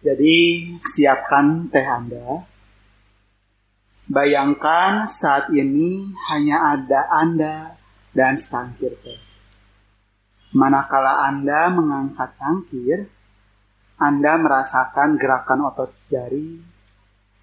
[0.00, 0.36] Jadi
[0.80, 2.48] siapkan teh Anda.
[4.08, 7.76] Bayangkan saat ini hanya ada Anda
[8.16, 9.27] dan secangkir teh.
[10.48, 13.04] Manakala Anda mengangkat cangkir,
[14.00, 16.56] Anda merasakan gerakan otot jari,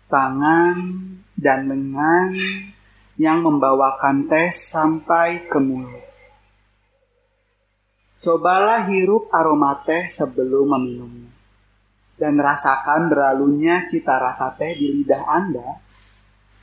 [0.09, 0.77] tangan,
[1.37, 2.33] dan lengan
[3.21, 6.07] yang membawakan teh sampai ke mulut.
[8.25, 11.29] Cobalah hirup aroma teh sebelum meminumnya.
[12.15, 15.77] Dan rasakan berlalunya cita rasa teh di lidah Anda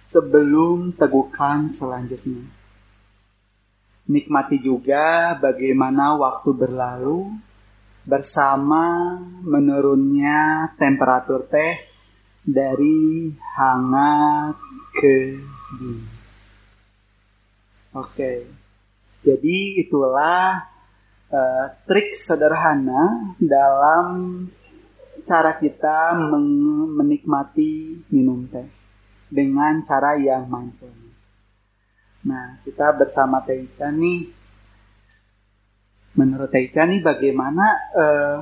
[0.02, 2.61] sebelum tegukan selanjutnya.
[4.02, 7.38] Nikmati juga bagaimana waktu berlalu
[8.02, 9.14] bersama
[9.46, 11.78] menurunnya temperatur teh
[12.42, 14.58] dari hangat
[14.98, 15.38] ke
[15.78, 16.10] dingin.
[17.92, 18.48] Oke,
[19.22, 20.66] jadi itulah
[21.30, 24.06] uh, trik sederhana dalam
[25.22, 28.66] cara kita men- menikmati minum teh
[29.30, 31.01] dengan cara yang mindfulness.
[32.22, 34.30] Nah, kita bersama Teicha nih,
[36.14, 38.38] menurut Teicha nih bagaimana uh,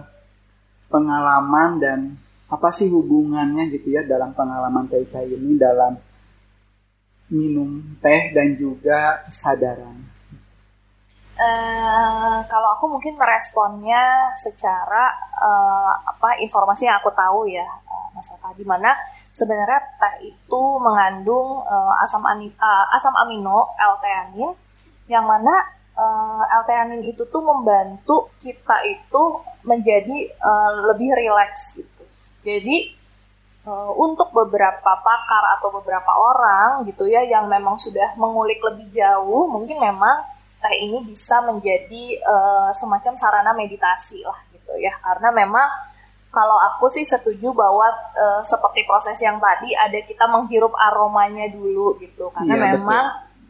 [0.93, 2.01] pengalaman dan
[2.51, 5.97] apa sih hubungannya gitu ya dalam pengalaman Teicha ini dalam
[7.31, 10.21] minum teh dan juga kesadaran.
[11.41, 15.09] Eh, kalau aku mungkin meresponnya secara
[15.41, 18.95] uh, apa informasi yang aku tahu ya uh, Mas Eka di mana
[19.31, 24.53] sebenarnya teh itu mengandung uh, asam ani, uh, asam amino L-theanin
[25.07, 25.55] yang mana
[25.95, 29.23] uh, L-theanin itu tuh membantu kita itu
[29.65, 32.05] menjadi uh, lebih rileks gitu.
[32.41, 32.97] Jadi
[33.67, 39.49] uh, untuk beberapa pakar atau beberapa orang gitu ya yang memang sudah mengulik lebih jauh
[39.51, 40.25] mungkin memang
[40.61, 45.69] teh ini bisa menjadi uh, semacam sarana meditasi lah gitu ya karena memang
[46.31, 51.99] kalau aku sih setuju bahwa uh, seperti proses yang tadi ada kita menghirup aromanya dulu
[51.99, 53.05] gitu karena Iya, memang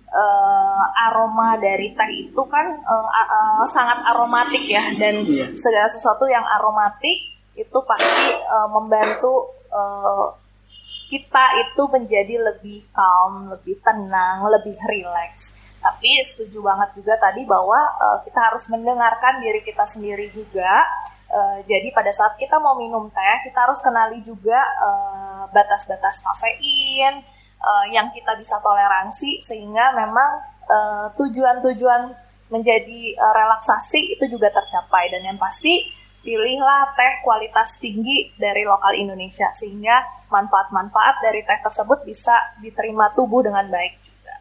[0.08, 5.52] uh, aroma dari teh itu kan uh, uh, sangat aromatik ya dan Iya.
[5.60, 10.39] segala sesuatu yang aromatik itu pasti uh, membantu uh,
[11.10, 15.74] kita itu menjadi lebih calm, lebih tenang, lebih rileks.
[15.82, 20.70] Tapi setuju banget juga tadi bahwa uh, kita harus mendengarkan diri kita sendiri juga.
[21.26, 27.26] Uh, jadi pada saat kita mau minum teh, kita harus kenali juga uh, batas-batas kafein
[27.58, 30.30] uh, yang kita bisa toleransi sehingga memang
[30.70, 32.14] uh, tujuan-tujuan
[32.54, 35.90] menjadi uh, relaksasi itu juga tercapai dan yang pasti
[36.20, 43.40] pilihlah teh kualitas tinggi dari lokal Indonesia sehingga manfaat-manfaat dari teh tersebut bisa diterima tubuh
[43.40, 44.34] dengan baik juga.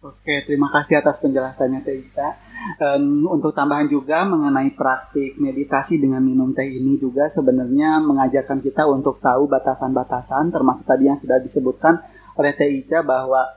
[0.00, 2.28] Oke, terima kasih atas penjelasannya Teh Ica.
[2.76, 8.84] Em, untuk tambahan juga mengenai praktik meditasi dengan minum teh ini juga sebenarnya mengajarkan kita
[8.84, 12.04] untuk tahu batasan-batasan termasuk tadi yang sudah disebutkan
[12.36, 13.48] oleh Teh Ica bahwa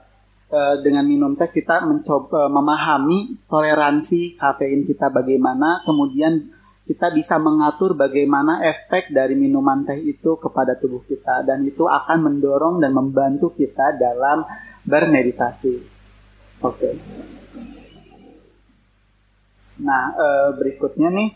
[0.48, 6.48] eh, dengan minum teh kita mencoba memahami toleransi kafein kita bagaimana kemudian
[6.84, 12.28] kita bisa mengatur bagaimana efek dari minuman teh itu kepada tubuh kita dan itu akan
[12.28, 14.44] mendorong dan membantu kita dalam
[14.84, 15.80] bermeditasi.
[16.60, 16.90] Oke.
[19.80, 21.28] Nah, eh, berikutnya nih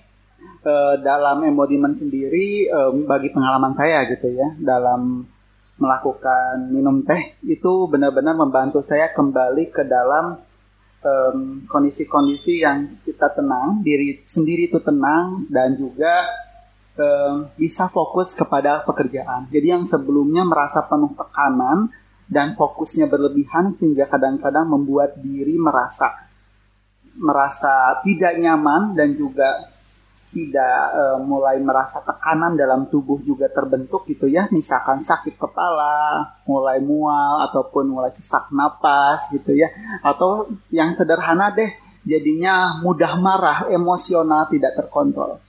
[0.68, 5.24] eh, dalam embodiment sendiri eh, bagi pengalaman saya gitu ya dalam
[5.78, 10.36] melakukan minum teh itu benar-benar membantu saya kembali ke dalam
[11.02, 16.26] em, kondisi-kondisi yang kita tenang, diri sendiri itu tenang dan juga
[16.98, 19.46] em, bisa fokus kepada pekerjaan.
[19.50, 21.90] Jadi yang sebelumnya merasa penuh tekanan
[22.28, 26.28] dan fokusnya berlebihan sehingga kadang-kadang membuat diri merasa
[27.18, 29.74] merasa tidak nyaman dan juga
[30.28, 34.46] tidak eh, mulai merasa tekanan dalam tubuh juga terbentuk gitu ya.
[34.52, 39.68] Misalkan sakit kepala mulai mual ataupun mulai sesak napas gitu ya.
[40.04, 41.68] Atau yang sederhana deh
[42.04, 45.40] jadinya mudah marah emosional tidak terkontrol.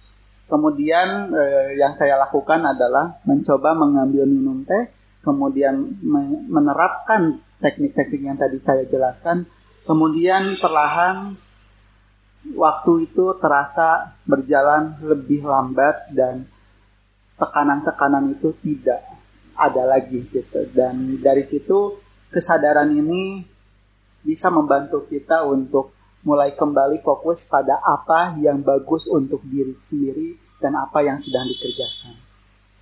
[0.49, 8.37] Kemudian eh, yang saya lakukan adalah mencoba mengambil minum teh kemudian me- menerapkan teknik-teknik yang
[8.39, 9.45] tadi saya jelaskan.
[9.83, 11.15] Kemudian perlahan
[12.55, 16.47] waktu itu terasa berjalan lebih lambat dan
[17.35, 19.03] tekanan-tekanan itu tidak
[19.59, 21.99] ada lagi gitu dan dari situ
[22.31, 23.43] kesadaran ini
[24.23, 30.75] bisa membantu kita untuk mulai kembali fokus pada apa yang bagus untuk diri sendiri dan
[30.75, 32.15] apa yang sedang dikerjakan.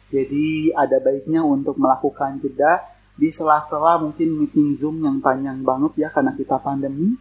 [0.10, 2.82] Jadi ada baiknya untuk melakukan jeda
[3.14, 7.18] di sela-sela mungkin meeting Zoom yang panjang banget ya karena kita pandemi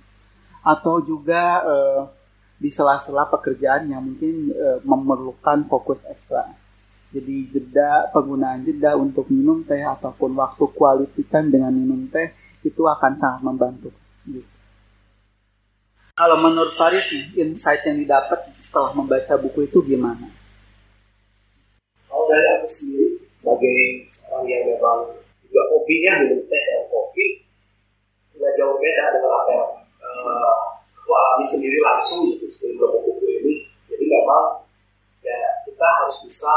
[0.64, 2.00] atau juga eh,
[2.56, 6.56] di sela-sela pekerjaan yang mungkin eh, memerlukan fokus ekstra.
[7.12, 12.34] Jadi jeda penggunaan jeda untuk minum teh ataupun waktu quality dengan minum teh
[12.66, 13.94] itu akan sangat membantu.
[16.16, 20.26] Kalau menurut Faris insight yang didapat setelah membaca buku itu gimana?
[22.08, 23.76] Kalau dari aku sendiri sebagai
[24.08, 25.12] seorang yang memang
[25.44, 27.26] juga hobinya minum teh dan kopi,
[28.34, 30.75] nggak jauh beda dengan apa yang uh,
[31.12, 33.54] alami sendiri langsung gitu sebelum membaca buku ini.
[33.86, 34.66] Jadi memang
[35.22, 36.52] ya kita harus bisa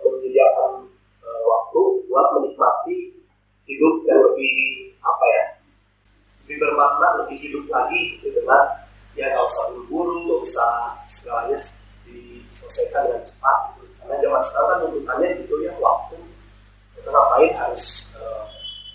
[0.00, 0.88] menyediakan
[1.20, 3.16] uh, waktu buat menikmati
[3.68, 4.54] hidup yang lebih
[5.00, 5.44] apa ya
[6.44, 10.72] lebih bermakna lebih hidup lagi gitu dengan ya nggak usah buru-buru nggak usah
[11.04, 11.58] segalanya
[12.06, 13.84] diselesaikan dengan cepat gitu.
[14.00, 16.18] Karena zaman sekarang kan tuntutannya gitu ya waktu
[16.96, 18.44] kita ngapain harus uh,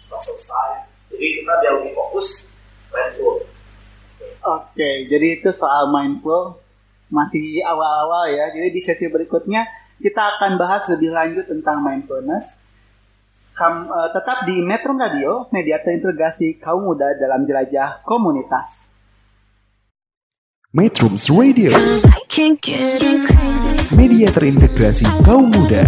[0.04, 0.70] cepat selesai.
[1.14, 2.52] Jadi kita biar lebih fokus
[2.92, 3.40] mindful
[4.46, 6.54] Oke, jadi itu soal mindful
[7.10, 8.54] masih awal-awal ya.
[8.54, 9.66] Jadi di sesi berikutnya
[9.98, 12.62] kita akan bahas lebih lanjut tentang mindfulness.
[13.58, 19.02] Kam, uh, tetap di Metro Radio, media terintegrasi kaum muda dalam jelajah komunitas.
[20.76, 21.72] Metrums Radio,
[23.96, 25.88] media terintegrasi kaum muda.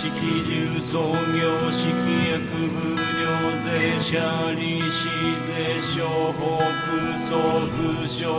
[0.00, 2.38] 式重創業式薬
[2.68, 5.08] 部領税者利子
[5.44, 7.36] 税商法空送
[7.72, 8.30] 不商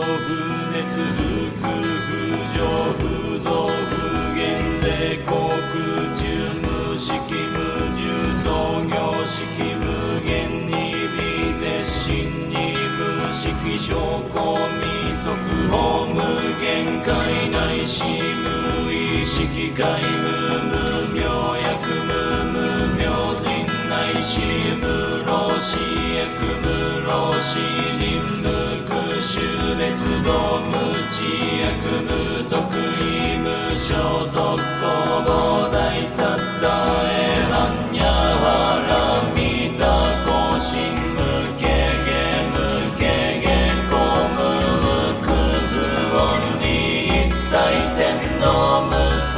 [0.72, 1.20] 熱不
[1.60, 1.68] 空
[2.08, 2.10] 不
[2.56, 2.58] 上
[2.96, 3.92] 不増不
[4.34, 4.40] 減
[4.80, 5.76] で航空
[6.16, 6.22] 中
[6.62, 7.60] 無式無
[7.94, 8.00] 重
[8.32, 9.36] 創業式
[9.76, 9.84] 無
[10.24, 10.72] 限に
[11.18, 11.20] 微
[11.60, 13.92] 絶心に無式証
[14.32, 14.89] 拠未
[15.22, 15.28] 速
[15.70, 16.16] 報無
[16.58, 17.12] 限界
[17.50, 18.02] 内し
[18.40, 20.24] 無意識界無
[20.64, 21.20] 無明
[21.58, 21.68] 薬
[22.08, 22.10] 無
[22.48, 22.56] 無
[22.96, 23.04] 明
[23.42, 23.44] 人
[23.90, 23.92] 内
[24.22, 24.40] し
[24.80, 24.82] 無
[25.26, 26.24] 老死薬
[26.64, 26.66] 無
[27.06, 27.58] 老死
[27.98, 28.00] 臨
[28.40, 28.44] 無
[28.86, 29.36] 空種
[29.76, 30.28] 別道
[30.62, 30.72] 無
[31.10, 31.16] 知
[31.60, 31.68] 薬
[32.08, 32.10] 無
[32.48, 32.56] 得
[32.98, 33.46] 意無
[33.76, 33.88] 所
[34.32, 34.36] 得
[34.80, 34.82] 公
[35.26, 35.28] 膨
[35.70, 35.76] 大
[36.08, 36.18] 殺
[36.58, 37.12] 多へ
[37.50, 37.52] 般
[37.92, 38.00] 若
[38.40, 38.44] 波
[38.88, 38.90] 羅
[39.34, 39.38] 蜜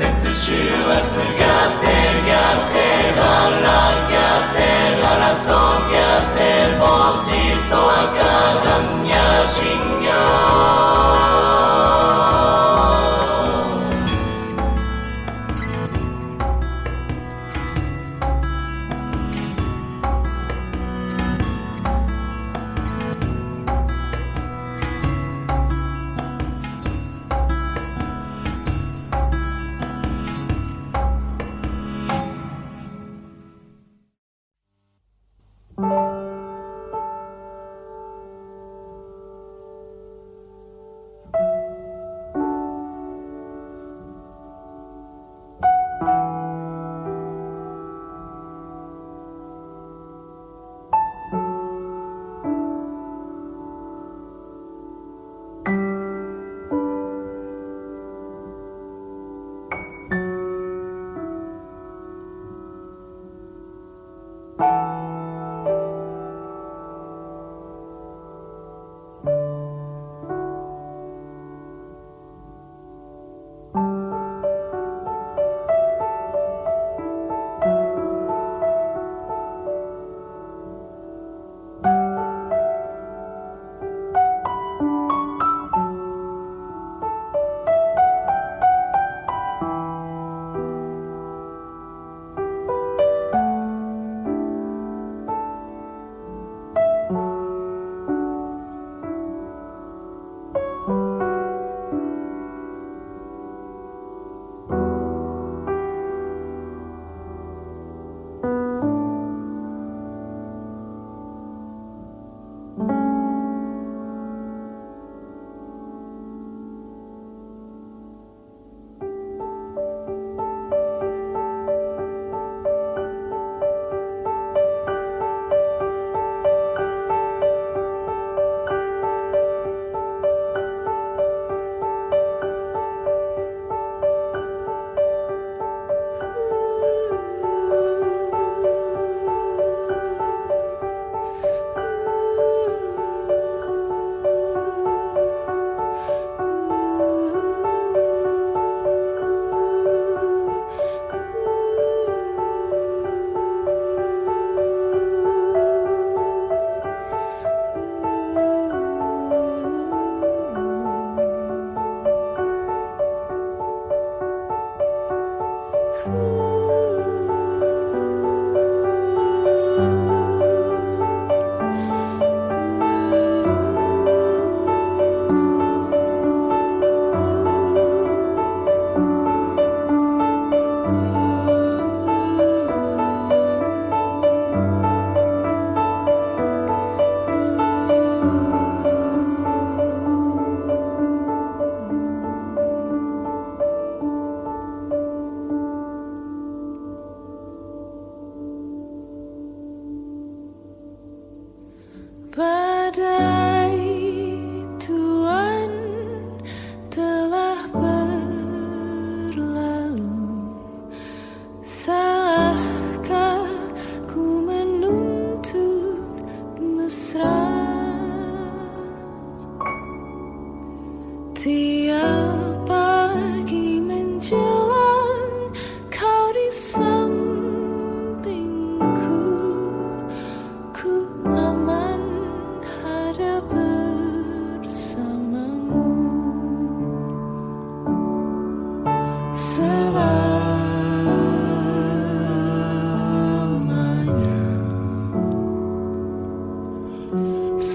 [0.00, 0.52] 節週
[0.88, 1.84] はつがて
[2.24, 2.80] がって
[3.20, 4.64] はらがって
[5.04, 6.40] はらそがて
[6.80, 7.28] おじ
[7.68, 9.99] そあかがんやしん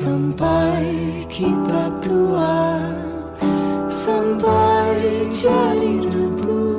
[0.05, 0.85] sampai
[1.25, 2.77] kita tua
[3.89, 6.74] sampai jadi debu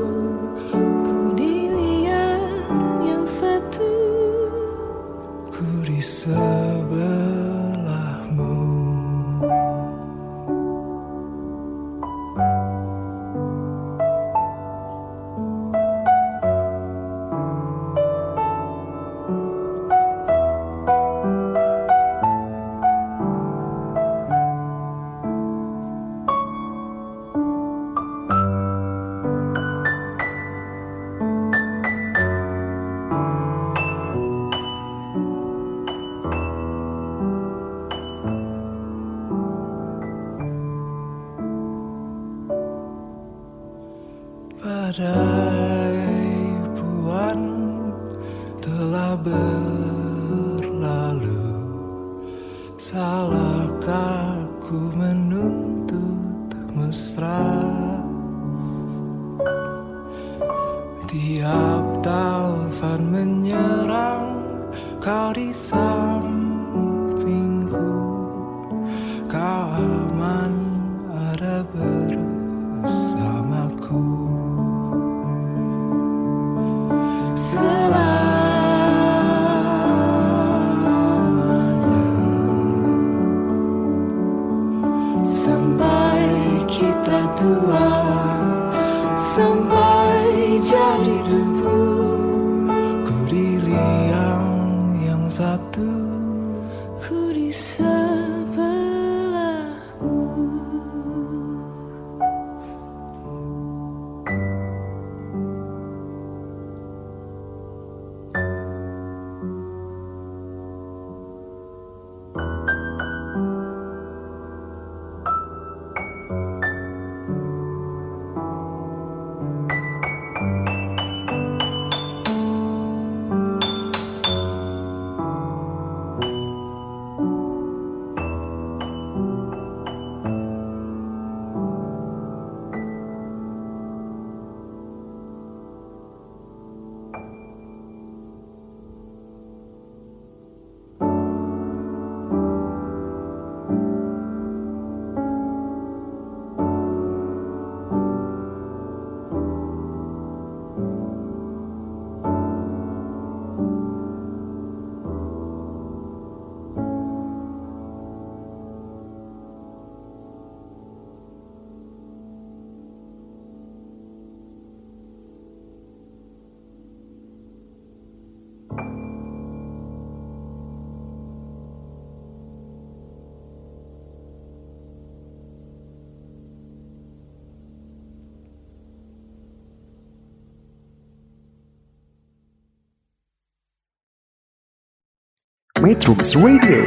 [185.87, 186.82] Metrums Radio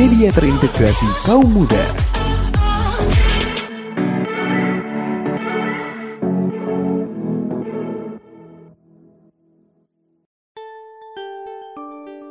[0.00, 1.84] Media terintegrasi kaum muda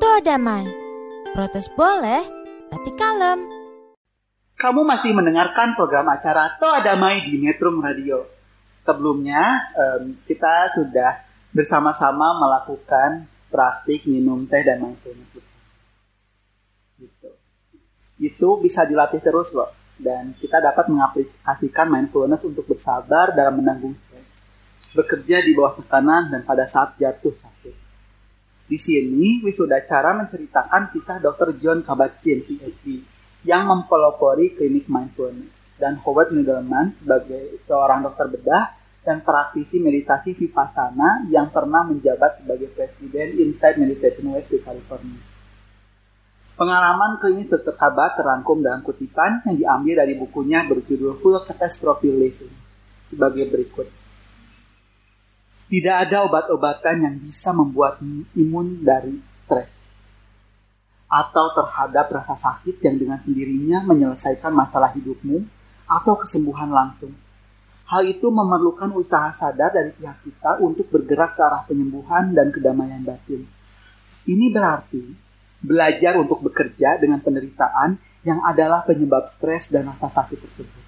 [0.02, 0.66] Toa damai.
[1.38, 2.26] Protes boleh,
[2.74, 3.46] tapi kalem.
[4.58, 8.26] Kamu masih mendengarkan program acara Toa Damai di Metrum Radio.
[8.82, 11.22] Sebelumnya, em, kita sudah
[11.54, 15.32] bersama-sama melakukan praktik minum teh dan mindfulness.
[17.00, 17.30] Gitu.
[18.20, 19.72] Itu bisa dilatih terus loh.
[19.96, 24.52] Dan kita dapat mengaplikasikan mindfulness untuk bersabar dalam menanggung stres.
[24.92, 27.76] Bekerja di bawah tekanan dan pada saat jatuh sakit.
[28.68, 31.56] Di sini, wisudacara menceritakan kisah Dr.
[31.62, 33.08] John Kabat-Zinn, PhD,
[33.46, 38.74] yang mempelopori klinik mindfulness, dan Howard Middleman sebagai seorang dokter bedah
[39.06, 45.22] dan praktisi meditasi Vipassana yang pernah menjabat sebagai presiden Inside Meditation West di California.
[46.58, 47.78] Pengalaman klinis Dr.
[47.78, 52.56] Kabat terangkum dalam kutipan yang diambil dari bukunya berjudul Full Catastrophe Living
[53.06, 53.86] sebagai berikut.
[55.70, 58.02] Tidak ada obat-obatan yang bisa membuat
[58.34, 59.94] imun dari stres
[61.06, 65.46] atau terhadap rasa sakit yang dengan sendirinya menyelesaikan masalah hidupmu
[65.86, 67.14] atau kesembuhan langsung.
[67.86, 73.06] Hal itu memerlukan usaha sadar dari pihak kita untuk bergerak ke arah penyembuhan dan kedamaian
[73.06, 73.46] batin.
[74.26, 75.06] Ini berarti
[75.62, 80.84] belajar untuk bekerja dengan penderitaan yang adalah penyebab stres dan rasa sakit tersebut.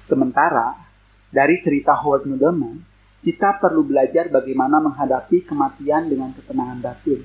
[0.00, 0.80] Sementara,
[1.28, 2.80] dari cerita Howard Nudelman,
[3.20, 7.20] kita perlu belajar bagaimana menghadapi kematian dengan ketenangan batin.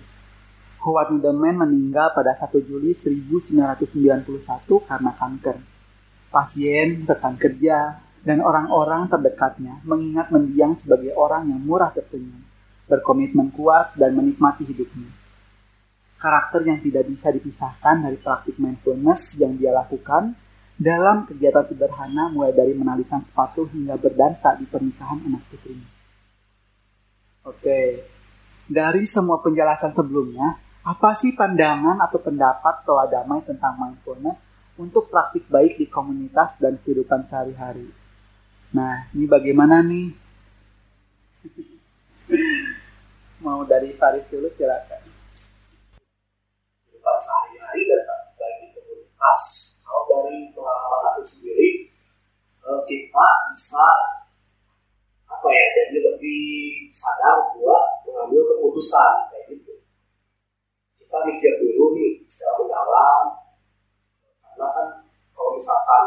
[0.84, 4.28] Howard Nudelman meninggal pada 1 Juli 1991
[4.84, 5.58] karena kanker.
[6.36, 12.42] pasien, rekan kerja, dan orang-orang terdekatnya mengingat mendiang sebagai orang yang murah tersenyum,
[12.90, 15.14] berkomitmen kuat, dan menikmati hidupnya.
[16.18, 20.34] Karakter yang tidak bisa dipisahkan dari praktik mindfulness yang dia lakukan
[20.74, 25.88] dalam kegiatan sederhana mulai dari menalikan sepatu hingga berdansa di pernikahan anak putrinya.
[27.46, 28.10] Oke,
[28.66, 34.42] dari semua penjelasan sebelumnya, apa sih pandangan atau pendapat Toa Damai tentang mindfulness
[34.82, 38.05] untuk praktik baik di komunitas dan kehidupan sehari-hari?
[38.76, 40.12] Nah, ini bagaimana nih?
[43.48, 45.00] Mau dari Faris dulu silakan.
[46.84, 48.04] kehidupan sehari-hari dan
[48.36, 49.42] bagi komunitas.
[49.80, 51.88] Kalau dari pengalaman aku sendiri,
[52.68, 53.88] eh, kita bisa
[55.24, 56.44] apa ya jadi lebih
[56.92, 59.88] sadar buat mengambil keputusan kayak gitu.
[61.00, 63.40] Kita mikir dulu nih secara mendalam,
[64.44, 64.88] karena kan
[65.32, 66.04] kalau misalkan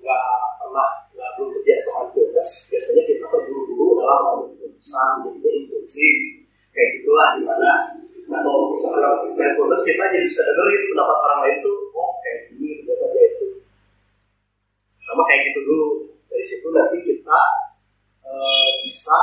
[0.00, 0.24] nggak
[0.56, 6.16] pernah nggak belum terbiasa mindfulness, biasanya kita terburu-buru dalam mengambil keputusan, jadinya impulsif
[6.72, 7.72] kayak gitulah di mana
[8.32, 12.80] Nah, kalau misalnya mindfulness kita jadi bisa dengerin pendapat orang lain tuh, oh kayak gini,
[12.80, 13.46] ternyata dia itu.
[15.04, 15.88] Sama kayak gitu dulu.
[16.32, 17.40] Dari situ nanti kita
[18.24, 19.20] eh, bisa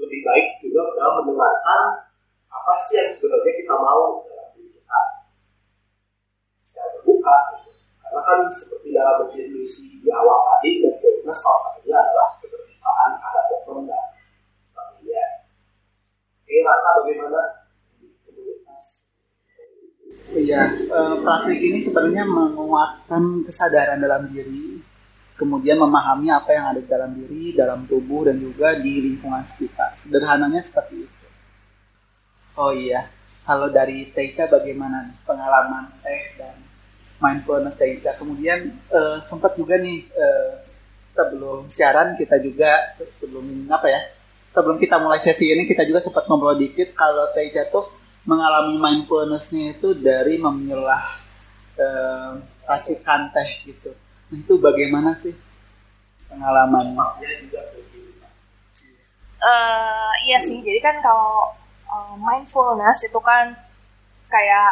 [0.00, 2.08] lebih baik juga dalam mendengarkan
[2.48, 5.00] apa sih yang sebenarnya kita mau dalam diri kita.
[6.64, 7.36] Secara terbuka.
[8.14, 8.22] Gitu.
[8.22, 13.90] Karena kan seperti dalam definisi di awal tadi, mindfulness salah satunya adalah keterbukaan ada problem
[13.90, 14.06] dan
[14.62, 15.26] sebagainya.
[16.46, 17.42] Oke, Rata bagaimana?
[20.34, 24.82] Iya, eh, praktik ini sebenarnya menguatkan kesadaran dalam diri,
[25.38, 29.94] kemudian memahami apa yang ada di dalam diri, dalam tubuh, dan juga di lingkungan sekitar.
[29.94, 31.26] Sederhananya seperti itu.
[32.58, 33.06] Oh iya,
[33.46, 36.63] kalau dari Teica bagaimana pengalaman Teh dan
[37.24, 38.12] mindfulness Teica?
[38.20, 38.58] Kemudian
[38.98, 40.52] eh, sempat juga nih eh,
[41.16, 43.44] sebelum siaran kita juga se- sebelum
[43.76, 44.00] apa ya?
[44.54, 47.84] Sebelum kita mulai sesi ini kita juga sempat ngobrol dikit kalau Teica tuh
[48.30, 51.04] mengalami mindfulness-nya itu dari memilah
[51.84, 52.30] eh,
[52.70, 53.90] racikan teh gitu.
[54.30, 55.34] Nah, itu bagaimana sih
[56.30, 57.06] pengalamannya?
[59.44, 61.52] Eh, iya sih, jadi kan kalau
[61.94, 63.44] eh, mindfulness itu kan
[64.32, 64.70] kayak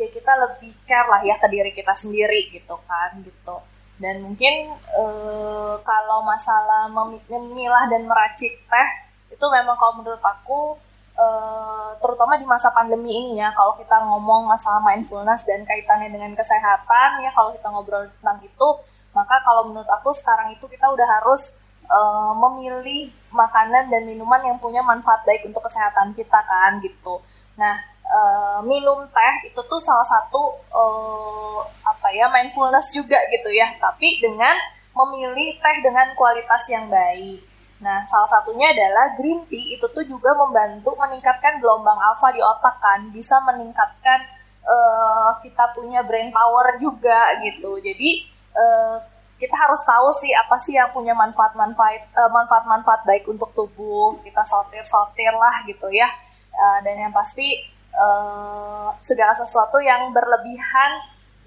[0.00, 3.56] ya kita lebih care lah ya ke diri kita sendiri gitu kan gitu.
[4.00, 8.88] Dan mungkin eh, kalau masalah memi- memilah dan meracik teh
[9.28, 10.80] itu memang kalau menurut aku
[11.20, 16.32] eh, terutama di masa pandemi ini ya kalau kita ngomong masalah mindfulness dan kaitannya dengan
[16.32, 18.68] kesehatan ya kalau kita ngobrol tentang itu
[19.12, 24.56] maka kalau menurut aku sekarang itu kita udah harus eh, memilih makanan dan minuman yang
[24.56, 27.20] punya manfaat baik untuk kesehatan kita kan gitu.
[27.60, 27.76] Nah
[28.10, 30.42] eh, minum teh itu tuh salah satu
[30.74, 34.58] eh, apa ya mindfulness juga gitu ya, tapi dengan
[34.90, 37.46] memilih teh dengan kualitas yang baik.
[37.80, 42.76] Nah, salah satunya adalah green tea itu tuh juga membantu meningkatkan gelombang alfa di otak
[42.76, 44.20] kan, bisa meningkatkan
[44.60, 47.80] eh, kita punya brain power juga gitu.
[47.80, 48.96] Jadi eh,
[49.40, 54.20] kita harus tahu sih apa sih yang punya manfaat-manfaat eh, manfaat-manfaat baik untuk tubuh.
[54.20, 56.08] Kita sortir-sortir lah gitu ya.
[56.52, 60.90] Eh, dan yang pasti eh, segala sesuatu yang berlebihan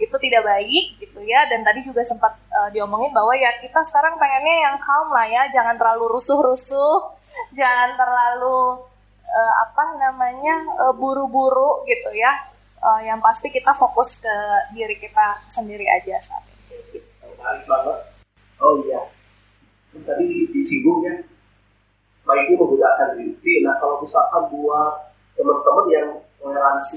[0.02, 1.48] itu tidak baik gitu ya.
[1.48, 5.44] Dan tadi juga sempat eh, diomongin bahwa ya kita sekarang pengennya yang calm lah ya.
[5.52, 7.12] Jangan terlalu rusuh-rusuh.
[7.60, 8.84] Jangan terlalu
[9.28, 10.56] eh, apa namanya
[10.88, 12.54] eh, buru-buru gitu ya.
[12.84, 14.36] Eh, yang pasti kita fokus ke
[14.76, 17.00] diri kita sendiri aja saat ini.
[17.24, 17.98] Menarik banget.
[18.64, 19.12] Oh iya,
[20.08, 21.20] tadi disinggung ya,
[22.24, 23.60] baiknya menggunakan tea.
[23.60, 26.10] Nah kalau misalkan buat teman-teman yang
[26.44, 26.96] toleransi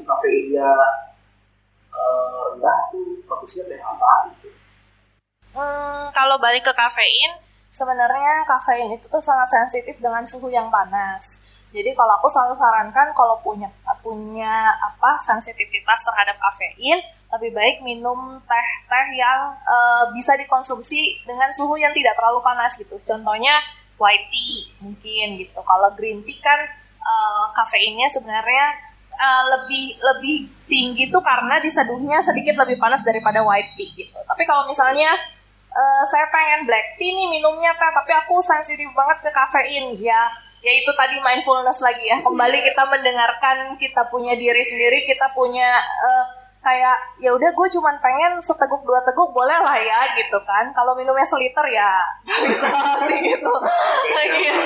[1.97, 4.49] eh, rendah tuh bagusnya teh apa gitu?
[5.57, 7.32] Hmm, kalau balik ke kafein,
[7.72, 11.40] sebenarnya kafein itu tuh sangat sensitif dengan suhu yang panas.
[11.74, 13.68] Jadi kalau aku selalu sarankan kalau punya
[14.01, 17.03] punya apa sensitivitas terhadap kafein,
[17.36, 22.97] lebih baik minum teh-teh yang eh, bisa dikonsumsi dengan suhu yang tidak terlalu panas gitu.
[23.03, 23.55] Contohnya
[23.99, 25.59] white tea mungkin gitu.
[25.61, 26.61] Kalau green tea kan
[27.03, 28.86] eh, kafeinnya sebenarnya
[29.16, 30.36] eh, lebih lebih
[30.68, 34.18] tinggi tuh karena diseduhnya sedikit lebih panas daripada white tea gitu.
[34.20, 35.10] Tapi kalau misalnya
[35.72, 40.22] eh, saya pengen black tea nih minumnya teh, tapi aku sensitif banget ke kafein ya.
[40.64, 42.18] Ya itu tadi mindfulness lagi ya.
[42.20, 46.24] Kembali kita mendengarkan kita punya diri sendiri, kita punya eh,
[46.66, 50.74] kayak ya udah gue cuman pengen seteguk dua teguk boleh lah ya gitu kan.
[50.74, 51.90] Kalau minumnya seliter ya
[52.50, 52.66] bisa
[53.22, 53.54] gitu.
[54.26, 54.58] Iya.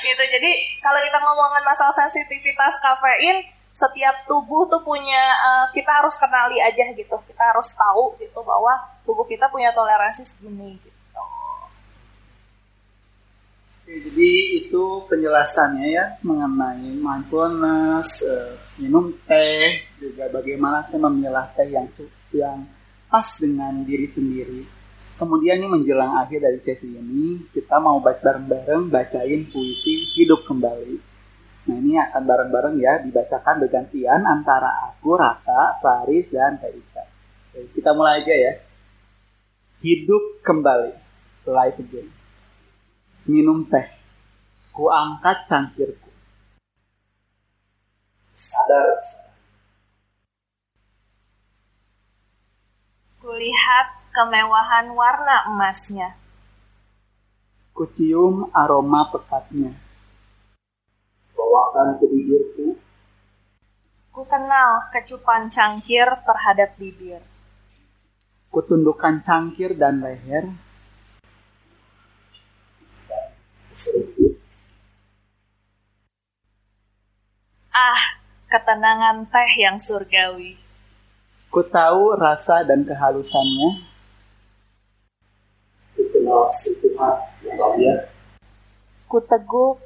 [0.00, 0.22] gitu.
[0.32, 3.44] Jadi kalau kita ngomongin masalah sensitivitas kafein
[3.78, 8.74] setiap tubuh tuh punya eh, kita harus kenali aja gitu kita harus tahu gitu bahwa
[9.06, 10.98] tubuh kita punya toleransi segini gitu
[13.88, 14.30] Oke, jadi
[14.60, 21.90] itu penjelasannya ya mengenai mindfulness, eh, minum teh, juga bagaimana saya memilah teh yang
[22.30, 22.64] yang
[23.10, 24.62] pas dengan diri sendiri.
[25.18, 30.94] Kemudian ini menjelang akhir dari sesi ini, kita mau baca bareng-bareng bacain puisi hidup kembali.
[31.66, 38.22] Nah ini akan bareng-bareng ya dibacakan bergantian antara aku, Raka, Faris, dan Teh kita mulai
[38.22, 38.52] aja ya.
[39.82, 40.94] Hidup kembali,
[41.50, 42.18] life again
[43.28, 43.84] minum teh.
[44.72, 46.07] Ku angkat cangkirku.
[48.28, 49.00] Sadar.
[53.24, 56.16] kulihat kemewahan warna emasnya
[57.76, 59.70] Ku cium aroma pekatnya.
[61.30, 62.66] Bawakan ke bibirku.
[64.10, 67.22] ku kenal kecupan cangkir terhadap bibir
[68.50, 70.50] Ku tundukkan cangkir dan leher.
[77.70, 78.17] Ah
[78.48, 80.56] ketenangan teh yang surgawi
[81.48, 83.88] Ku tahu rasa dan kehalusannya.
[85.96, 86.44] Ku kenal
[87.40, 88.04] yang
[89.08, 89.80] ku teguk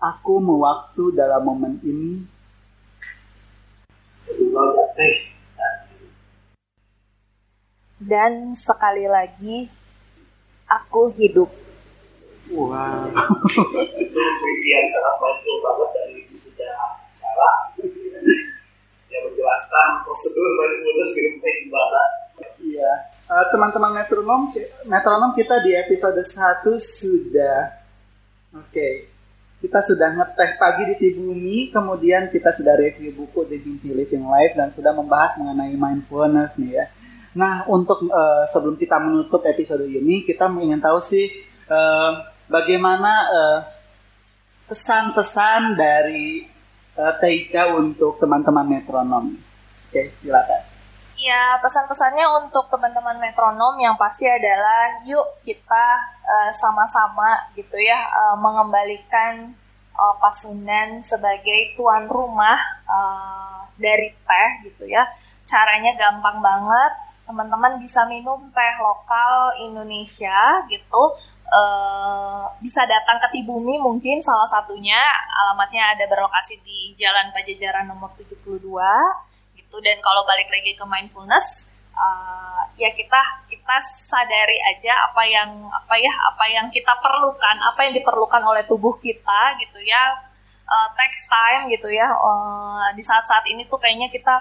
[0.00, 2.24] Aku mewaktu dalam momen ini.
[8.00, 9.68] Dan sekali lagi
[10.66, 11.52] aku hidup
[12.50, 13.06] Wow.
[13.94, 16.66] Itu puisi yang sangat mindful banget dari wisuda
[17.30, 17.50] cara
[19.10, 22.02] yang menjelaskan prosedur minum teh gimana.
[22.60, 22.92] Iya.
[23.30, 24.50] Eh, teman-teman metronom,
[24.86, 27.80] metronom kita di episode 1 sudah
[28.50, 29.06] Oke.
[29.60, 34.72] Kita sudah ngeteh pagi di Tibumi, kemudian kita sudah review buku Dignity Living Life dan
[34.72, 36.84] sudah membahas mengenai mindfulness nih ya.
[37.36, 41.28] Nah, untuk eh, sebelum kita menutup episode ini, kita ingin tahu sih
[41.68, 42.12] eh,
[42.48, 43.58] bagaimana eh,
[44.66, 46.49] pesan-pesan dari
[47.00, 49.32] eh, Teica untuk teman-teman metronom.
[49.88, 50.62] Oke, silakan.
[51.20, 55.86] Ya, pesan-pesannya untuk teman-teman metronom yang pasti adalah yuk kita
[56.24, 59.52] eh, sama-sama gitu ya eh, mengembalikan
[59.92, 62.56] eh, Pasundan sebagai tuan rumah
[62.88, 65.04] eh, dari teh gitu ya.
[65.44, 66.92] Caranya gampang banget.
[67.30, 71.02] Teman-teman bisa minum teh lokal Indonesia gitu.
[71.46, 74.98] Eh, bisa datang ke Tibumi mungkin salah satunya.
[75.46, 78.50] Alamatnya ada berlokasi di Jalan Pajajaran nomor 72
[79.54, 83.76] gitu dan kalau balik lagi ke mindfulness uh, ya kita kita
[84.10, 88.98] sadari aja apa yang apa ya apa yang kita perlukan apa yang diperlukan oleh tubuh
[88.98, 90.26] kita gitu ya
[90.66, 94.34] uh, text time gitu ya Uh, di saat-saat ini tuh kayaknya kita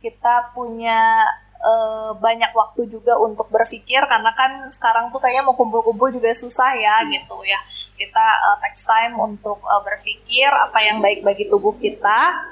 [0.00, 1.20] kita punya
[1.62, 6.74] uh, banyak waktu juga untuk berpikir karena kan sekarang tuh kayaknya mau kumpul-kumpul juga susah
[6.76, 7.60] ya gitu ya
[7.96, 12.50] kita uh, text time untuk uh, berpikir apa yang baik bagi tubuh kita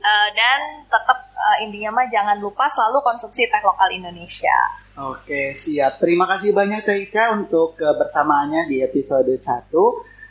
[0.00, 4.80] Uh, dan tetap uh, intinya mah jangan lupa selalu konsumsi teh lokal Indonesia.
[4.96, 6.00] Oke, siap.
[6.00, 9.68] Terima kasih banyak Teh Ica untuk kebersamaannya di episode 1.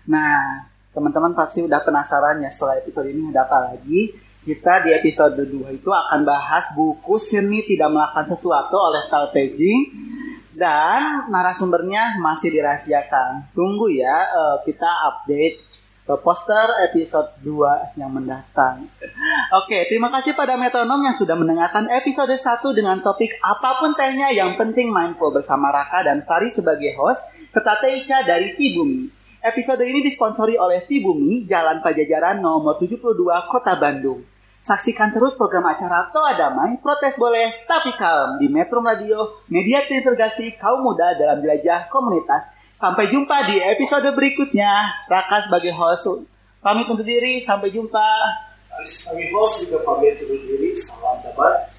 [0.10, 4.10] Nah, teman-teman pasti udah penasaran ya setelah episode ini ada apa lagi.
[4.50, 9.94] Kita di episode 2 itu akan bahas buku Seni Tidak Melakukan Sesuatu oleh Tal Peggy.
[10.58, 13.54] Dan narasumbernya masih dirahasiakan.
[13.54, 18.90] Tunggu ya, eh, kita update ke poster episode 2 yang mendatang.
[19.54, 24.34] Oke, terima kasih pada metronom yang sudah mendengarkan episode 1 dengan topik apa pun tehnya
[24.34, 29.14] yang penting mindful bersama Raka dan Fari sebagai host, serta Teica dari Tibumi.
[29.46, 33.14] Episode ini disponsori oleh Tibumi, Jalan Pajajaran nomor 72,
[33.46, 34.29] Kota Bandung.
[34.60, 40.60] Saksikan terus program acara Toa Damai, Protes Boleh, Tapi Kalem di Metro Radio, media terintegrasi
[40.60, 42.60] kaum muda dalam jelajah komunitas.
[42.68, 44.72] Sampai jumpa di episode berikutnya.
[45.08, 46.28] Raka sebagai host
[46.64, 47.40] pamit undur diri.
[47.40, 48.08] Sampai jumpa.
[48.80, 50.72] Kami host juga pamit undur diri.
[50.76, 51.72] Salam dapat.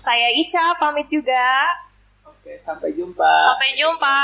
[0.00, 1.72] Saya Ica pamit juga.
[2.24, 3.32] Oke, sampai jumpa.
[3.52, 4.16] Sampai jumpa.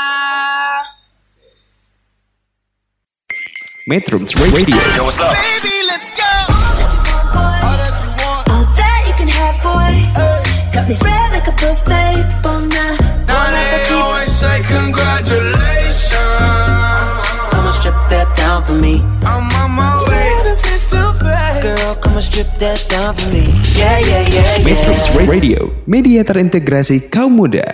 [3.85, 4.81] Metrums Radio.
[4.97, 6.64] Yo, what's up?
[7.35, 9.95] All that you can have, boy.
[10.73, 12.23] Got me spread like a buffet.
[12.43, 13.01] Bon night.
[13.27, 16.15] Now they always say congratulations.
[17.51, 19.03] Come on, strip that down for me.
[19.23, 20.33] I'm on my way.
[21.65, 23.49] Girl, come on, strip that down for me.
[23.73, 24.69] Yeah, yeah, yeah, yeah.
[24.69, 27.65] Metrums Radio, media terintegrasi kaum muda.